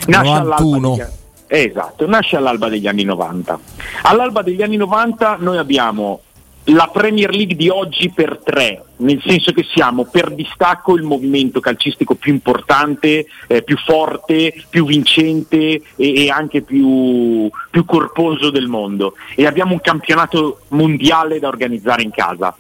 Nasce 0.06 0.30
91. 0.30 0.94
Degli, 0.94 1.06
esatto, 1.48 2.06
nasce 2.06 2.36
all'alba 2.36 2.68
degli 2.68 2.86
anni 2.86 3.02
90. 3.02 3.58
All'alba 4.02 4.42
degli 4.42 4.62
anni 4.62 4.76
90 4.76 5.38
noi 5.40 5.56
abbiamo 5.58 6.20
la 6.66 6.88
Premier 6.92 7.34
League 7.34 7.56
di 7.56 7.68
oggi 7.68 8.10
per 8.10 8.40
tre, 8.42 8.84
nel 8.98 9.20
senso 9.24 9.52
che 9.52 9.66
siamo 9.72 10.04
per 10.04 10.32
distacco 10.32 10.94
il 10.94 11.02
movimento 11.02 11.58
calcistico 11.60 12.14
più 12.14 12.32
importante, 12.32 13.26
eh, 13.48 13.62
più 13.62 13.76
forte, 13.76 14.54
più 14.68 14.84
vincente 14.84 15.56
e, 15.56 15.82
e 15.96 16.30
anche 16.30 16.62
più, 16.62 17.50
più 17.70 17.84
corposo 17.84 18.50
del 18.50 18.68
mondo 18.68 19.14
e 19.34 19.46
abbiamo 19.46 19.72
un 19.72 19.80
campionato 19.80 20.60
mondiale 20.68 21.40
da 21.40 21.48
organizzare 21.48 22.02
in 22.02 22.10
casa. 22.10 22.54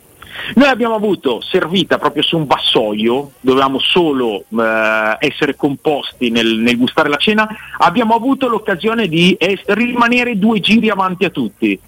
Noi 0.54 0.68
abbiamo 0.68 0.94
avuto 0.94 1.42
servita 1.42 1.98
proprio 1.98 2.22
su 2.22 2.38
un 2.38 2.46
vassoio, 2.46 3.32
dovevamo 3.40 3.78
solo 3.78 4.44
eh, 4.48 5.16
essere 5.18 5.54
composti 5.54 6.30
nel, 6.30 6.56
nel, 6.56 6.78
gustare 6.78 7.10
la 7.10 7.16
cena, 7.16 7.46
abbiamo 7.78 8.14
avuto 8.14 8.48
l'occasione 8.48 9.08
di 9.08 9.36
es- 9.38 9.62
rimanere 9.66 10.38
due 10.38 10.58
giri 10.60 10.88
avanti 10.88 11.26
a 11.26 11.30
tutti 11.30 11.78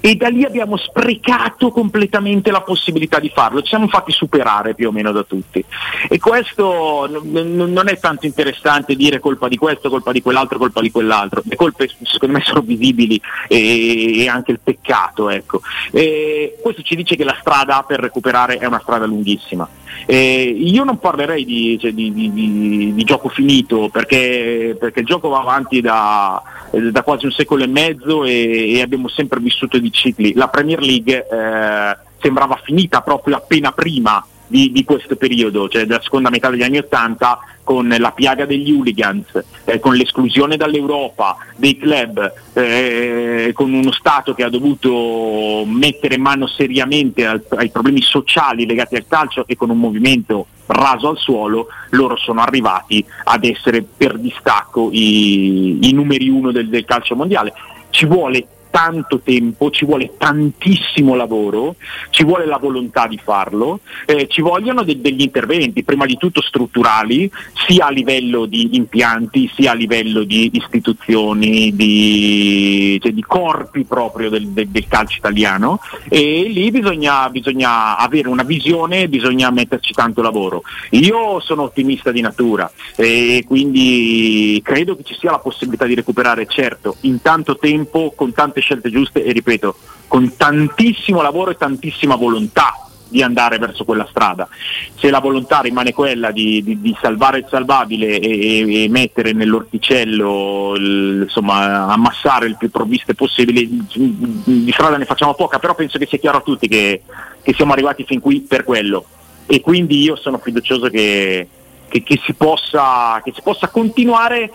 e 0.00 0.14
da 0.16 0.28
lì 0.28 0.44
abbiamo 0.44 0.76
sprecato 0.76 1.70
completamente 1.70 2.50
la 2.50 2.62
possibilità 2.62 3.18
di 3.18 3.30
farlo, 3.32 3.62
ci 3.62 3.68
siamo 3.68 3.88
fatti 3.88 4.12
superare 4.12 4.74
più 4.74 4.88
o 4.88 4.92
meno 4.92 5.12
da 5.12 5.22
tutti 5.22 5.64
e 6.08 6.18
questo 6.18 7.06
n- 7.06 7.72
non 7.72 7.88
è 7.88 7.98
tanto 7.98 8.26
interessante 8.26 8.94
dire 8.94 9.20
colpa 9.20 9.48
di 9.48 9.56
questo, 9.56 9.88
colpa 9.88 10.12
di 10.12 10.22
quell'altro, 10.22 10.58
colpa 10.58 10.80
di 10.80 10.90
quell'altro, 10.90 11.42
le 11.44 11.56
colpe 11.56 11.88
secondo 12.02 12.38
me 12.38 12.44
sono 12.44 12.60
visibili 12.60 13.20
e, 13.48 14.22
e 14.22 14.28
anche 14.28 14.52
il 14.52 14.60
peccato. 14.62 15.28
Ecco. 15.30 15.60
questo 15.90 16.82
ci 16.82 16.96
dice 16.96 17.16
che 17.16 17.24
la 17.24 17.36
strada 17.40 17.84
per 17.86 18.00
recuperare 18.00 18.58
è 18.58 18.66
una 18.66 18.80
strada 18.80 19.06
lunghissima. 19.06 19.68
E 20.04 20.42
io 20.44 20.84
non 20.84 20.98
parlerei 20.98 21.44
di, 21.44 21.78
cioè, 21.80 21.92
di, 21.92 22.12
di, 22.12 22.92
di 22.94 23.04
gioco 23.04 23.28
finito 23.28 23.88
perché, 23.88 24.76
perché, 24.78 25.00
il 25.00 25.06
gioco 25.06 25.28
va 25.28 25.40
avanti 25.40 25.80
da, 25.80 26.42
da, 26.70 27.02
quasi 27.02 27.24
un 27.24 27.32
secolo 27.32 27.64
e 27.64 27.66
mezzo 27.66 28.24
e, 28.24 28.74
e 28.74 28.82
abbiamo 28.82 29.08
sempre 29.08 29.40
vissuto 29.40 29.75
di 29.78 29.92
cicli. 29.92 30.34
La 30.34 30.48
Premier 30.48 30.80
League 30.80 31.26
eh, 31.26 31.96
sembrava 32.20 32.60
finita 32.62 33.02
proprio 33.02 33.36
appena 33.36 33.72
prima 33.72 34.24
di, 34.46 34.70
di, 34.70 34.84
questo 34.84 35.16
periodo, 35.16 35.68
cioè 35.68 35.86
della 35.86 36.00
seconda 36.00 36.30
metà 36.30 36.50
degli 36.50 36.62
anni 36.62 36.78
Ottanta, 36.78 37.38
con 37.64 37.92
la 37.98 38.12
piaga 38.12 38.46
degli 38.46 38.70
hooligans, 38.70 39.44
eh, 39.64 39.80
con 39.80 39.94
l'esclusione 39.96 40.56
dall'Europa 40.56 41.36
dei 41.56 41.76
club, 41.76 42.32
eh, 42.52 43.50
con 43.54 43.72
uno 43.72 43.90
Stato 43.90 44.34
che 44.34 44.44
ha 44.44 44.48
dovuto 44.48 45.64
mettere 45.66 46.16
mano 46.16 46.46
seriamente 46.46 47.26
al, 47.26 47.44
ai 47.56 47.70
problemi 47.70 48.02
sociali 48.02 48.66
legati 48.66 48.94
al 48.94 49.06
calcio 49.08 49.44
e 49.48 49.56
con 49.56 49.70
un 49.70 49.78
movimento 49.78 50.46
raso 50.66 51.08
al 51.08 51.18
suolo, 51.18 51.66
loro 51.90 52.16
sono 52.16 52.40
arrivati 52.40 53.04
ad 53.24 53.44
essere 53.44 53.82
per 53.82 54.16
distacco 54.16 54.90
i, 54.92 55.88
i 55.88 55.92
numeri 55.92 56.28
uno 56.28 56.52
del, 56.52 56.68
del 56.68 56.84
calcio 56.84 57.16
mondiale. 57.16 57.52
Ci 57.90 58.06
vuole 58.06 58.46
tanto 58.76 59.20
tempo, 59.20 59.70
ci 59.70 59.86
vuole 59.86 60.10
tantissimo 60.18 61.14
lavoro, 61.14 61.76
ci 62.10 62.24
vuole 62.24 62.44
la 62.44 62.58
volontà 62.58 63.06
di 63.06 63.16
farlo, 63.16 63.80
eh, 64.04 64.26
ci 64.28 64.42
vogliono 64.42 64.82
de- 64.82 65.00
degli 65.00 65.22
interventi, 65.22 65.82
prima 65.82 66.04
di 66.04 66.18
tutto 66.18 66.42
strutturali, 66.42 67.30
sia 67.66 67.86
a 67.86 67.90
livello 67.90 68.44
di 68.44 68.76
impianti, 68.76 69.50
sia 69.54 69.70
a 69.70 69.74
livello 69.74 70.24
di 70.24 70.50
istituzioni, 70.52 71.74
di, 71.74 72.98
cioè 73.00 73.12
di 73.12 73.22
corpi 73.22 73.84
proprio 73.84 74.28
del, 74.28 74.48
del, 74.48 74.68
del, 74.68 74.86
calcio 74.86 75.16
italiano 75.16 75.80
e 76.10 76.44
lì 76.46 76.70
bisogna, 76.70 77.30
bisogna 77.30 77.96
avere 77.96 78.28
una 78.28 78.42
visione, 78.42 79.08
bisogna 79.08 79.50
metterci 79.50 79.94
tanto 79.94 80.20
lavoro. 80.20 80.60
Io 80.90 81.40
sono 81.40 81.62
ottimista 81.62 82.12
di 82.12 82.20
natura 82.20 82.70
e 82.94 83.42
quindi 83.46 84.60
credo 84.62 84.96
che 84.96 85.02
ci 85.02 85.16
sia 85.18 85.30
la 85.30 85.38
possibilità 85.38 85.86
di 85.86 85.94
recuperare 85.94 86.44
certo 86.46 86.96
in 87.02 87.22
tanto 87.22 87.56
tempo 87.56 88.12
con 88.14 88.34
tante 88.34 88.64
scelte 88.66 88.90
giuste 88.90 89.22
e 89.22 89.30
ripeto, 89.30 89.76
con 90.08 90.36
tantissimo 90.36 91.22
lavoro 91.22 91.52
e 91.52 91.56
tantissima 91.56 92.16
volontà 92.16 92.80
di 93.08 93.22
andare 93.22 93.58
verso 93.58 93.84
quella 93.84 94.06
strada. 94.10 94.48
Se 94.96 95.08
la 95.10 95.20
volontà 95.20 95.60
rimane 95.60 95.92
quella 95.92 96.32
di, 96.32 96.60
di, 96.64 96.80
di 96.80 96.96
salvare 97.00 97.38
il 97.38 97.46
salvabile 97.48 98.18
e, 98.18 98.84
e 98.84 98.88
mettere 98.88 99.32
nell'orticello, 99.32 100.74
il, 100.76 101.20
insomma, 101.22 101.86
ammassare 101.86 102.46
il 102.46 102.56
più 102.56 102.68
provviste 102.68 103.14
possibile, 103.14 103.64
di 103.64 104.72
strada 104.72 104.96
ne 104.96 105.04
facciamo 105.04 105.34
poca, 105.34 105.60
però 105.60 105.76
penso 105.76 105.98
che 105.98 106.06
sia 106.06 106.18
chiaro 106.18 106.38
a 106.38 106.42
tutti 106.42 106.66
che, 106.66 107.02
che 107.40 107.54
siamo 107.54 107.72
arrivati 107.72 108.04
fin 108.04 108.20
qui 108.20 108.40
per 108.40 108.64
quello. 108.64 109.04
E 109.46 109.60
quindi 109.60 110.02
io 110.02 110.16
sono 110.16 110.38
fiducioso 110.38 110.88
che, 110.88 111.46
che, 111.88 112.02
che 112.02 112.20
si, 112.24 112.34
possa, 112.34 113.22
si 113.24 113.40
possa 113.42 113.68
continuare 113.68 114.50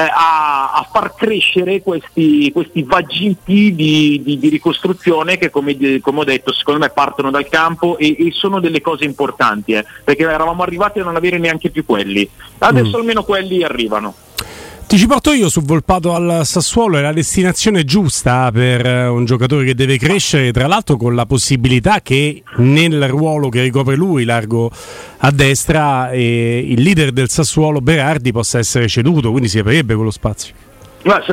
a, 0.00 0.72
a, 0.72 0.88
far 0.90 1.14
crescere 1.14 1.82
questi, 1.82 2.50
questi 2.52 2.82
vagiti 2.82 3.74
di, 3.74 4.20
di, 4.22 4.38
di, 4.38 4.48
ricostruzione 4.48 5.38
che 5.38 5.50
come, 5.50 6.00
come, 6.00 6.20
ho 6.20 6.24
detto 6.24 6.52
secondo 6.52 6.80
me 6.80 6.90
partono 6.90 7.30
dal 7.30 7.48
campo 7.48 7.96
e, 7.96 8.16
e 8.18 8.30
sono 8.32 8.60
delle 8.60 8.80
cose 8.80 9.04
importanti 9.04 9.72
eh, 9.72 9.84
perché 10.04 10.22
eravamo 10.24 10.62
arrivati 10.62 11.00
a 11.00 11.04
non 11.04 11.16
avere 11.16 11.38
neanche 11.38 11.70
più 11.70 11.84
quelli 11.84 12.28
adesso 12.58 12.96
mm. 12.96 13.00
almeno 13.00 13.24
quelli 13.24 13.62
arrivano 13.62 14.14
ti 14.86 14.98
ci 14.98 15.06
porto 15.08 15.32
io 15.32 15.48
su 15.48 15.62
Volpato 15.62 16.14
al 16.14 16.42
Sassuolo, 16.44 16.98
è 16.98 17.00
la 17.00 17.12
destinazione 17.12 17.84
giusta 17.84 18.50
per 18.52 18.86
eh, 18.86 19.06
un 19.08 19.24
giocatore 19.24 19.64
che 19.64 19.74
deve 19.74 19.98
crescere, 19.98 20.52
tra 20.52 20.68
l'altro 20.68 20.96
con 20.96 21.14
la 21.14 21.26
possibilità 21.26 22.00
che 22.00 22.42
nel 22.58 23.08
ruolo 23.08 23.48
che 23.48 23.62
ricopre 23.62 23.96
lui, 23.96 24.24
largo 24.24 24.70
a 25.18 25.30
destra, 25.32 26.10
eh, 26.10 26.64
il 26.68 26.82
leader 26.82 27.10
del 27.10 27.28
Sassuolo 27.28 27.80
Berardi 27.80 28.30
possa 28.30 28.58
essere 28.58 28.86
ceduto, 28.86 29.30
quindi 29.30 29.48
si 29.48 29.58
aprirebbe 29.58 29.94
quello 29.96 30.12
spazio. 30.12 30.54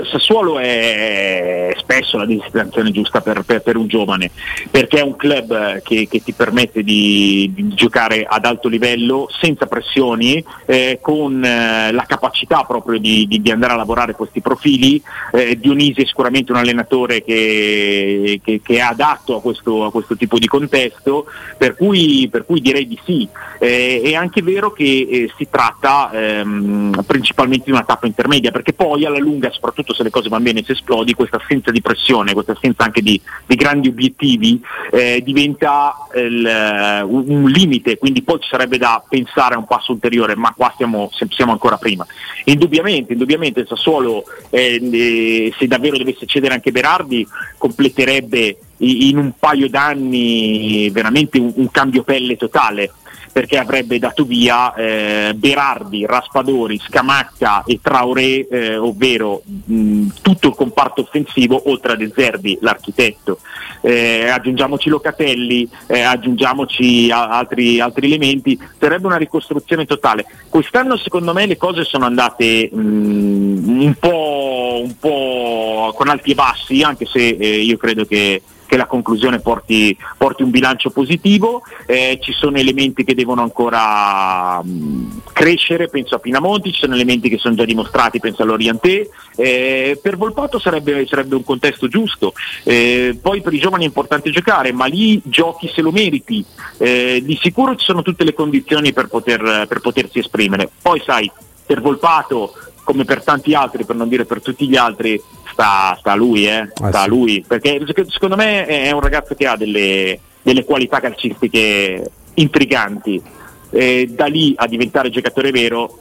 Sassuolo 0.06 0.60
è 0.60 1.53
spesso 1.94 2.18
la 2.18 2.26
destinazione 2.26 2.92
giusta 2.92 3.22
per, 3.22 3.44
per, 3.44 3.62
per, 3.62 3.78
un 3.78 3.88
giovane, 3.88 4.32
perché 4.72 5.00
è 5.00 5.04
un 5.04 5.16
club 5.16 5.82
che, 5.84 6.08
che 6.10 6.24
ti 6.24 6.34
permette 6.34 6.84
di, 6.84 7.52
di, 7.54 7.68
giocare 7.74 8.26
ad 8.28 8.46
alto 8.46 8.68
livello, 8.68 9.28
senza 9.30 9.68
pressioni, 9.68 10.44
eh, 10.66 10.98
con 11.02 11.44
eh, 11.44 11.92
la 11.92 12.06
capacità 12.08 12.64
proprio 12.64 13.00
di, 13.00 13.28
di, 13.28 13.52
andare 13.52 13.74
a 13.74 13.78
lavorare 13.78 14.14
questi 14.14 14.42
profili. 14.42 15.02
Eh, 15.32 15.58
Dionisi 15.60 16.02
è 16.02 16.06
sicuramente 16.06 16.52
un 16.52 16.58
allenatore 16.58 17.24
che, 17.24 18.40
che, 18.44 18.62
che 18.64 18.76
è 18.76 18.80
adatto 18.80 19.38
a 19.38 19.42
questo, 19.42 19.86
a 19.86 19.92
questo, 19.92 20.16
tipo 20.16 20.40
di 20.40 20.48
contesto, 20.48 21.26
per 21.58 21.76
cui, 21.76 22.28
per 22.32 22.46
cui 22.46 22.60
direi 22.60 22.88
di 22.88 23.00
sì. 23.06 23.28
Eh, 23.60 24.02
è 24.04 24.16
anche 24.16 24.42
vero 24.42 24.72
che 24.72 24.84
eh, 24.84 25.32
si 25.38 25.48
tratta 25.50 26.12
ehm, 26.12 27.04
principalmente 27.06 27.66
di 27.66 27.72
una 27.72 27.84
tappa 27.84 28.08
intermedia, 28.08 28.52
perché 28.52 28.74
poi 28.74 29.06
alla 29.06 29.20
lunga 29.20 29.52
soprattutto 29.52 29.94
se 29.94 30.04
le 30.04 30.10
cose 30.10 30.30
vanno 30.30 30.44
bene 30.44 30.60
e 30.62 30.64
se 30.64 30.72
esplodi, 30.74 31.14
questa 31.14 31.38
assenza 31.38 31.72
di 31.72 31.82
pressione, 31.84 32.34
questa 32.34 32.54
assenza 32.54 32.84
anche 32.84 33.02
di, 33.04 33.22
di 33.46 33.56
grandi 33.56 33.90
obiettivi 33.90 34.60
eh, 34.92 35.22
diventa 35.24 35.94
il, 36.16 36.46
eh, 36.46 37.02
un, 37.02 37.26
un, 37.28 37.50
limite, 37.50 37.98
quindi 38.00 38.24
poi 38.24 38.40
ci 38.40 38.48
sarebbe 38.50 38.80
da 38.80 39.04
pensare 39.08 39.54
a 39.54 39.60
un 39.60 39.68
passo 39.68 39.92
ulteriore, 39.92 40.36
ma 40.36 40.54
qua 40.56 40.74
siamo, 40.76 41.12
siamo 41.30 41.52
ancora 41.52 41.78
prima. 41.78 42.06
Indubbiamente, 42.46 43.14
indubbiamente 43.14 43.60
il 43.60 43.68
Sassuolo, 43.68 44.24
eh, 44.50 45.54
se 45.56 45.68
davvero 45.68 45.98
dovesse 45.98 46.26
cedere 46.26 46.56
anche 46.56 46.72
Berardi, 46.72 47.28
completerebbe 47.58 48.58
in 48.78 49.18
un 49.18 49.34
paio 49.38 49.70
d'anni 49.70 50.90
veramente 50.90 51.38
un, 51.38 51.52
un 51.56 51.70
cambio 51.70 52.04
pelle 52.04 52.36
totale 52.38 52.92
perché 53.34 53.58
avrebbe 53.58 53.98
dato 53.98 54.24
via 54.24 54.74
eh, 54.76 55.34
Berardi, 55.36 56.06
Raspadori, 56.06 56.80
Scamacca 56.80 57.64
e 57.66 57.80
Traoré, 57.82 58.48
eh, 58.48 58.78
ovvero 58.78 59.42
mh, 59.44 60.08
tutto 60.22 60.50
il 60.50 60.56
comparto 60.56 61.02
offensivo 61.02 61.64
oltre 61.66 61.94
ad 61.94 62.02
Ezerdi, 62.02 62.60
l'architetto. 62.62 63.40
Eh, 63.82 64.30
aggiungiamoci 64.30 64.88
Locatelli, 64.88 65.68
eh, 65.88 66.02
aggiungiamoci 66.02 67.10
a- 67.12 67.30
altri, 67.30 67.80
altri, 67.80 68.06
elementi, 68.06 68.58
sarebbe 68.80 69.08
una 69.08 69.18
ricostruzione 69.18 69.86
totale. 69.86 70.26
Quest'anno 70.48 70.96
secondo 70.96 71.34
me 71.34 71.48
le 71.48 71.58
cose 71.58 71.84
sono 71.84 72.06
andate 72.06 72.70
mh, 72.72 72.78
un, 72.78 73.96
po', 74.00 74.82
un, 74.84 74.96
po', 75.00 75.92
con 75.96 76.08
alti 76.08 76.32
e 76.32 76.36
bassi, 76.36 76.82
anche 76.84 77.08
se 77.08 77.30
eh, 77.30 77.62
io 77.62 77.78
credo 77.78 78.06
che 78.06 78.42
che 78.66 78.78
la 78.78 78.86
conclusione 78.86 79.40
porti, 79.40 79.98
porti 80.18 80.44
un 80.44 80.50
bilancio 80.50 80.90
positivo, 80.90 81.62
eh, 81.86 82.20
ci 82.22 82.32
sono 82.32 82.58
elementi 82.58 83.04
che 83.04 83.16
devono 83.16 83.42
ancora 83.42 84.62
mh, 84.62 85.22
crescere, 85.34 85.90
penso 85.90 86.16
a 86.16 86.20
Pinamonti, 86.20 86.72
ci 86.72 86.80
sono 86.80 86.94
elementi 86.96 87.30
che 87.30 87.38
sono 87.38 87.56
già 87.56 87.66
dimostrati, 87.66 88.20
penso 88.20 88.44
all'Orienté, 88.44 89.10
eh, 89.36 90.00
per 90.02 90.18
Volpato 90.18 90.60
sarebbe, 90.60 91.06
sarebbe, 91.08 91.36
un 91.36 91.44
contesto 91.44 91.88
giusto, 91.88 92.34
eh, 92.64 93.18
poi 93.22 93.42
per 93.42 93.54
i 93.54 93.60
giovani 93.60 93.84
è 93.84 93.88
importante 93.88 94.30
giocare, 94.30 94.72
ma 94.72 94.86
lì 94.86 95.22
giochi 95.26 95.72
se 95.74 95.82
lo 95.82 95.92
meriti, 95.92 96.44
eh, 96.78 97.22
di 97.24 97.38
sicuro 97.42 97.76
ci 97.76 97.86
sono 97.86 98.02
tutte 98.02 98.24
le 98.24 98.34
condizioni 98.34 98.94
per, 98.94 99.08
poter, 99.08 99.66
per 99.68 99.80
potersi 99.80 100.20
esprimere, 100.20 100.70
poi 100.82 101.02
sai, 101.06 101.30
per 101.66 101.82
Volpato 101.82 102.54
come 102.84 103.06
per 103.06 103.24
tanti 103.24 103.54
altri, 103.54 103.86
per 103.86 103.96
non 103.96 104.10
dire 104.10 104.26
per 104.26 104.42
tutti 104.42 104.68
gli 104.68 104.76
altri, 104.76 105.22
sta, 105.52 105.96
sta 106.00 106.12
a 106.12 106.16
lui, 106.16 106.48
eh? 106.48 106.70
sta 106.74 106.88
ah, 106.88 106.92
sì. 106.92 106.98
a 106.98 107.08
lui, 107.08 107.46
perché 107.48 107.82
secondo 108.08 108.36
me 108.36 108.66
è 108.66 108.92
un 108.92 109.00
ragazzo 109.00 109.36
che 109.36 109.48
ha 109.48 109.56
delle, 109.56 110.20
delle 110.42 110.64
qualità 110.64 111.00
calcistiche 111.00 112.04
intriganti. 112.36 113.22
Eh, 113.70 114.08
da 114.12 114.28
lì 114.28 114.54
a 114.56 114.68
diventare 114.68 115.10
giocatore 115.10 115.50
vero 115.50 115.98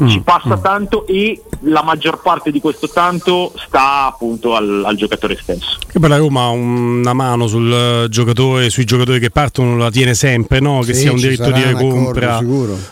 Mm, 0.00 0.08
ci 0.08 0.20
passa 0.20 0.56
mm. 0.56 0.62
tanto 0.62 1.06
e 1.06 1.42
la 1.64 1.82
maggior 1.82 2.20
parte 2.22 2.50
di 2.50 2.60
questo 2.60 2.88
tanto 2.88 3.52
sta 3.56 4.06
appunto 4.06 4.54
al, 4.54 4.82
al 4.86 4.96
giocatore 4.96 5.36
stesso. 5.40 5.78
E 5.92 6.00
poi 6.00 6.08
la 6.08 6.16
Roma 6.16 6.48
una 6.48 7.12
mano 7.12 7.46
sul 7.46 8.06
giocatore, 8.08 8.70
sui 8.70 8.84
giocatori 8.84 9.20
che 9.20 9.30
partono 9.30 9.76
la 9.76 9.90
tiene 9.90 10.14
sempre, 10.14 10.60
no? 10.60 10.80
che 10.80 10.94
sì, 10.94 11.02
sia 11.02 11.12
un 11.12 11.18
diritto 11.18 11.50
di 11.50 11.62
recompra 11.62 12.40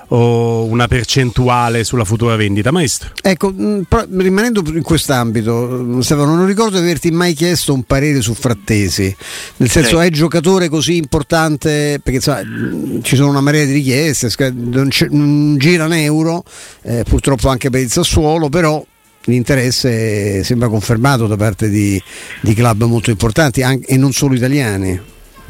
o 0.08 0.64
una 0.64 0.88
percentuale 0.88 1.84
sulla 1.84 2.04
futura 2.04 2.36
vendita, 2.36 2.70
maestro. 2.70 3.10
Ecco, 3.22 3.50
mh, 3.50 3.86
mm, 3.94 4.20
rimanendo 4.20 4.62
in 4.66 4.82
quest'ambito, 4.82 6.02
Stefano, 6.02 6.34
non 6.34 6.46
ricordo 6.46 6.76
di 6.76 6.82
averti 6.82 7.10
mai 7.10 7.32
chiesto 7.32 7.72
un 7.72 7.84
parere 7.84 8.20
su 8.20 8.34
Frattesi, 8.34 9.14
nel 9.56 9.70
senso 9.70 10.00
sì. 10.00 10.06
è 10.06 10.10
giocatore 10.10 10.68
così 10.68 10.96
importante, 10.96 12.00
perché 12.02 12.16
insomma, 12.16 12.42
ci 13.02 13.16
sono 13.16 13.30
una 13.30 13.40
marea 13.40 13.64
di 13.64 13.72
richieste, 13.72 14.28
non, 14.52 14.90
non 15.10 15.56
gira 15.58 15.86
un 15.86 15.94
euro 15.94 16.44
eh, 16.90 17.04
purtroppo 17.04 17.48
anche 17.48 17.70
per 17.70 17.80
il 17.80 17.90
Sassuolo, 17.90 18.48
però 18.48 18.84
l'interesse 19.24 20.42
sembra 20.42 20.68
confermato 20.68 21.28
da 21.28 21.36
parte 21.36 21.68
di, 21.68 22.02
di 22.40 22.54
club 22.54 22.82
molto 22.84 23.10
importanti 23.10 23.62
anche, 23.62 23.86
e 23.86 23.96
non 23.96 24.12
solo 24.12 24.34
italiani. 24.34 25.00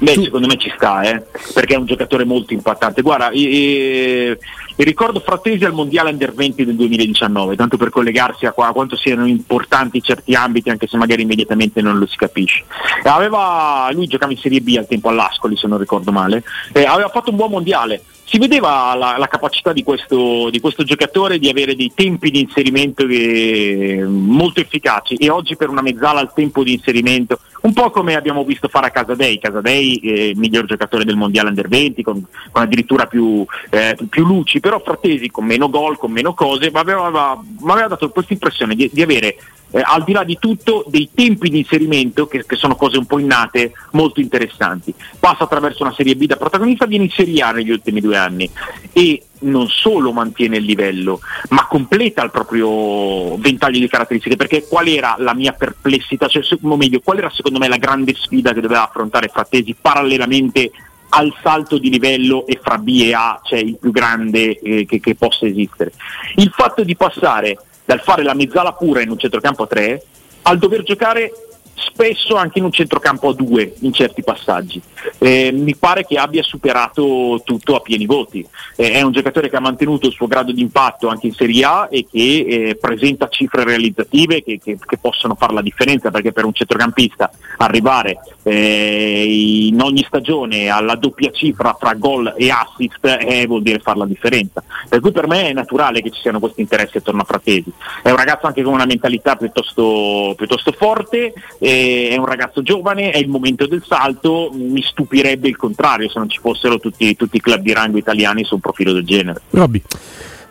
Beh, 0.00 0.14
tu... 0.14 0.22
secondo 0.24 0.46
me 0.46 0.56
ci 0.56 0.72
sta, 0.74 1.02
eh? 1.02 1.22
perché 1.52 1.74
è 1.74 1.76
un 1.78 1.84
giocatore 1.84 2.24
molto 2.24 2.54
impattante. 2.54 3.02
Guarda, 3.02 3.30
eh, 3.30 4.38
ricordo 4.76 5.20
Frattesi 5.20 5.64
al 5.64 5.74
Mondiale 5.74 6.10
Under 6.10 6.32
20 6.32 6.64
del 6.64 6.74
2019, 6.74 7.54
tanto 7.54 7.76
per 7.76 7.90
collegarsi 7.90 8.46
a, 8.46 8.52
qua, 8.52 8.68
a, 8.68 8.72
quanto 8.72 8.96
siano 8.96 9.26
importanti 9.26 10.02
certi 10.02 10.34
ambiti, 10.34 10.70
anche 10.70 10.86
se 10.86 10.96
magari 10.96 11.22
immediatamente 11.22 11.82
non 11.82 11.98
lo 11.98 12.06
si 12.06 12.16
capisce. 12.16 12.64
Aveva, 13.04 13.90
lui 13.92 14.06
giocava 14.06 14.32
in 14.32 14.38
Serie 14.38 14.60
B 14.60 14.74
al 14.78 14.86
tempo 14.86 15.10
all'Ascoli, 15.10 15.56
se 15.56 15.66
non 15.66 15.78
ricordo 15.78 16.12
male, 16.12 16.44
eh, 16.72 16.84
aveva 16.84 17.08
fatto 17.08 17.28
un 17.30 17.36
buon 17.36 17.50
mondiale, 17.50 18.02
si 18.30 18.38
vedeva 18.38 18.94
la, 18.94 19.16
la 19.18 19.26
capacità 19.26 19.72
di 19.72 19.82
questo, 19.82 20.50
di 20.50 20.60
questo, 20.60 20.84
giocatore 20.84 21.40
di 21.40 21.48
avere 21.48 21.74
dei 21.74 21.90
tempi 21.92 22.30
di 22.30 22.40
inserimento 22.40 23.04
che, 23.04 24.04
molto 24.06 24.60
efficaci 24.60 25.16
e 25.16 25.28
oggi 25.28 25.56
per 25.56 25.68
una 25.68 25.82
mezzala 25.82 26.20
il 26.20 26.30
tempo 26.32 26.62
di 26.62 26.74
inserimento, 26.74 27.40
un 27.62 27.72
po' 27.72 27.90
come 27.90 28.14
abbiamo 28.14 28.44
visto 28.44 28.68
fare 28.68 28.86
a 28.86 28.90
Casadei, 28.90 29.40
Casadei 29.40 29.96
eh, 29.96 30.32
miglior 30.36 30.66
giocatore 30.66 31.04
del 31.04 31.16
mondiale 31.16 31.48
under 31.48 31.66
20 31.66 32.02
con, 32.04 32.24
con 32.52 32.62
addirittura 32.62 33.06
più, 33.06 33.44
eh, 33.68 33.96
più, 34.08 34.24
luci, 34.24 34.60
però 34.60 34.78
Frattesi 34.78 35.28
con 35.28 35.44
meno 35.44 35.68
gol, 35.68 35.98
con 35.98 36.12
meno 36.12 36.32
cose, 36.32 36.70
mi 36.70 36.78
aveva, 36.78 37.06
aveva, 37.06 37.86
dato 37.88 38.10
questa 38.10 38.32
impressione 38.32 38.76
di, 38.76 38.88
di 38.92 39.02
avere 39.02 39.38
eh, 39.70 39.82
al 39.84 40.04
di 40.04 40.12
là 40.12 40.24
di 40.24 40.38
tutto 40.38 40.84
dei 40.88 41.10
tempi 41.14 41.48
di 41.48 41.58
inserimento 41.58 42.26
che, 42.26 42.44
che, 42.44 42.56
sono 42.56 42.76
cose 42.76 42.98
un 42.98 43.06
po' 43.06 43.18
innate 43.18 43.72
molto 43.92 44.20
interessanti. 44.20 44.94
Passa 45.18 45.44
attraverso 45.44 45.82
una 45.82 45.94
Serie 45.94 46.16
B 46.16 46.26
da 46.26 46.36
protagonista, 46.36 46.86
viene 46.86 47.04
in 47.04 47.10
Serie 47.10 47.42
A 47.42 47.52
negli 47.52 47.70
ultimi 47.70 48.00
due 48.00 48.16
anni 48.16 48.50
e 48.92 49.24
non 49.40 49.68
solo 49.68 50.12
mantiene 50.12 50.58
il 50.58 50.64
livello, 50.64 51.20
ma 51.50 51.66
completa 51.66 52.22
il 52.22 52.30
proprio 52.30 53.36
ventaglio 53.36 53.78
di 53.78 53.88
caratteristiche, 53.88 54.36
perché 54.36 54.66
qual 54.66 54.86
era 54.86 55.14
la 55.18 55.34
mia 55.34 55.52
perplessità, 55.52 56.28
cioè, 56.28 56.42
o 56.60 56.76
meglio, 56.76 57.00
qual 57.00 57.18
era 57.18 57.30
secondo 57.30 57.58
me 57.58 57.68
la 57.68 57.76
grande 57.76 58.14
sfida 58.14 58.52
che 58.52 58.60
doveva 58.60 58.86
affrontare 58.86 59.28
Frattesi 59.28 59.74
parallelamente 59.80 60.70
al 61.10 61.34
salto 61.42 61.78
di 61.78 61.90
livello 61.90 62.46
e 62.46 62.60
fra 62.62 62.78
B 62.78 63.02
e 63.02 63.14
A 63.14 63.40
c'è 63.42 63.56
cioè 63.56 63.58
il 63.60 63.78
più 63.78 63.90
grande 63.90 64.58
eh, 64.58 64.86
che, 64.86 65.00
che 65.00 65.14
possa 65.14 65.46
esistere. 65.46 65.92
Il 66.36 66.52
fatto 66.54 66.84
di 66.84 66.96
passare 66.96 67.58
dal 67.84 68.00
fare 68.00 68.22
la 68.22 68.34
mezzala 68.34 68.72
pura 68.72 69.00
in 69.00 69.10
un 69.10 69.18
centrocampo 69.18 69.64
a 69.64 69.66
3 69.66 70.02
al 70.42 70.58
dover 70.58 70.82
giocare 70.82 71.32
spesso 71.74 72.36
anche 72.36 72.58
in 72.58 72.64
un 72.64 72.72
centrocampo 72.72 73.28
a 73.28 73.34
due 73.34 73.74
in 73.80 73.92
certi 73.92 74.22
passaggi. 74.22 74.80
Eh, 75.18 75.50
mi 75.52 75.76
pare 75.76 76.04
che 76.04 76.16
abbia 76.16 76.42
superato 76.42 77.42
tutto 77.44 77.76
a 77.76 77.80
pieni 77.80 78.06
voti. 78.06 78.46
Eh, 78.76 78.92
è 78.92 79.02
un 79.02 79.12
giocatore 79.12 79.48
che 79.48 79.56
ha 79.56 79.60
mantenuto 79.60 80.06
il 80.06 80.12
suo 80.12 80.26
grado 80.26 80.52
di 80.52 80.60
impatto 80.60 81.08
anche 81.08 81.26
in 81.26 81.34
Serie 81.34 81.64
A 81.64 81.88
e 81.90 82.06
che 82.10 82.44
eh, 82.48 82.76
presenta 82.76 83.28
cifre 83.28 83.64
realizzative 83.64 84.42
che, 84.42 84.58
che, 84.62 84.78
che, 84.84 84.98
possono 84.98 85.34
fare 85.34 85.52
la 85.52 85.62
differenza 85.62 86.10
perché 86.10 86.32
per 86.32 86.44
un 86.44 86.54
centrocampista 86.54 87.30
arrivare 87.58 88.18
eh, 88.42 89.66
in 89.68 89.80
ogni 89.80 90.04
stagione 90.06 90.68
alla 90.68 90.94
doppia 90.94 91.30
cifra 91.30 91.76
fra 91.78 91.94
gol 91.94 92.34
e 92.36 92.50
assist 92.50 93.04
eh, 93.04 93.46
vuol 93.46 93.62
dire 93.62 93.78
fare 93.78 93.98
la 93.98 94.06
differenza. 94.06 94.62
Per 94.88 95.00
cui 95.00 95.12
per 95.12 95.26
me 95.26 95.48
è 95.48 95.52
naturale 95.52 96.02
che 96.02 96.10
ci 96.10 96.20
siano 96.20 96.40
questi 96.40 96.60
interessi 96.60 96.98
attorno 96.98 97.22
a 97.22 97.24
Fratesi. 97.24 97.70
È 98.02 98.10
un 98.10 98.16
ragazzo 98.16 98.46
anche 98.46 98.62
con 98.62 98.72
una 98.72 98.86
mentalità 98.86 99.36
piuttosto, 99.36 100.34
piuttosto 100.36 100.72
forte 100.72 101.32
è 101.70 102.16
un 102.16 102.26
ragazzo 102.26 102.62
giovane, 102.62 103.10
è 103.10 103.18
il 103.18 103.28
momento 103.28 103.66
del 103.66 103.82
salto, 103.86 104.50
mi 104.52 104.82
stupirebbe 104.82 105.48
il 105.48 105.56
contrario 105.56 106.08
se 106.08 106.18
non 106.18 106.28
ci 106.28 106.38
fossero 106.40 106.78
tutti, 106.78 107.14
tutti 107.16 107.36
i 107.36 107.40
club 107.40 107.60
di 107.60 107.72
rango 107.72 107.98
italiani 107.98 108.44
su 108.44 108.54
un 108.54 108.60
profilo 108.60 108.92
del 108.92 109.04
genere. 109.04 109.40
Robby. 109.50 109.82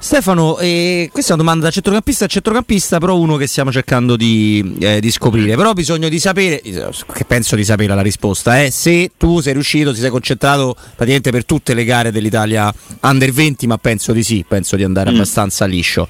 Stefano, 0.02 0.58
eh, 0.60 1.10
questa 1.12 1.32
è 1.32 1.36
una 1.36 1.44
domanda 1.44 1.66
da 1.66 1.72
centrocampista 1.72 2.24
a 2.24 2.28
centrocampista, 2.30 3.00
però 3.00 3.18
uno 3.18 3.36
che 3.36 3.48
stiamo 3.48 3.70
cercando 3.70 4.16
di, 4.16 4.78
eh, 4.80 5.02
di, 5.02 5.12
scoprire. 5.12 5.58
Però 5.58 5.72
ho 5.72 5.74
bisogno 5.74 6.08
di 6.08 6.20
sapere, 6.20 6.62
che 6.62 7.26
penso 7.28 7.58
di 7.58 7.66
sapere 7.66 7.94
la 7.94 8.02
risposta, 8.02 8.64
eh, 8.64 8.72
se 8.72 9.12
tu 9.18 9.42
sei 9.42 9.52
riuscito, 9.52 9.94
ti 9.94 10.00
sei 10.00 10.10
concentrato 10.10 10.74
praticamente 10.74 11.32
per 11.32 11.44
tutte 11.44 11.74
le 11.74 11.84
gare 11.84 12.14
dell'Italia 12.14 12.74
under 13.02 13.32
20, 13.34 13.68
ma 13.68 13.78
penso 13.78 14.14
di 14.14 14.24
sì, 14.24 14.46
penso 14.48 14.78
di 14.78 14.86
andare 14.86 15.12
mm. 15.12 15.16
abbastanza 15.16 15.66
liscio. 15.66 16.08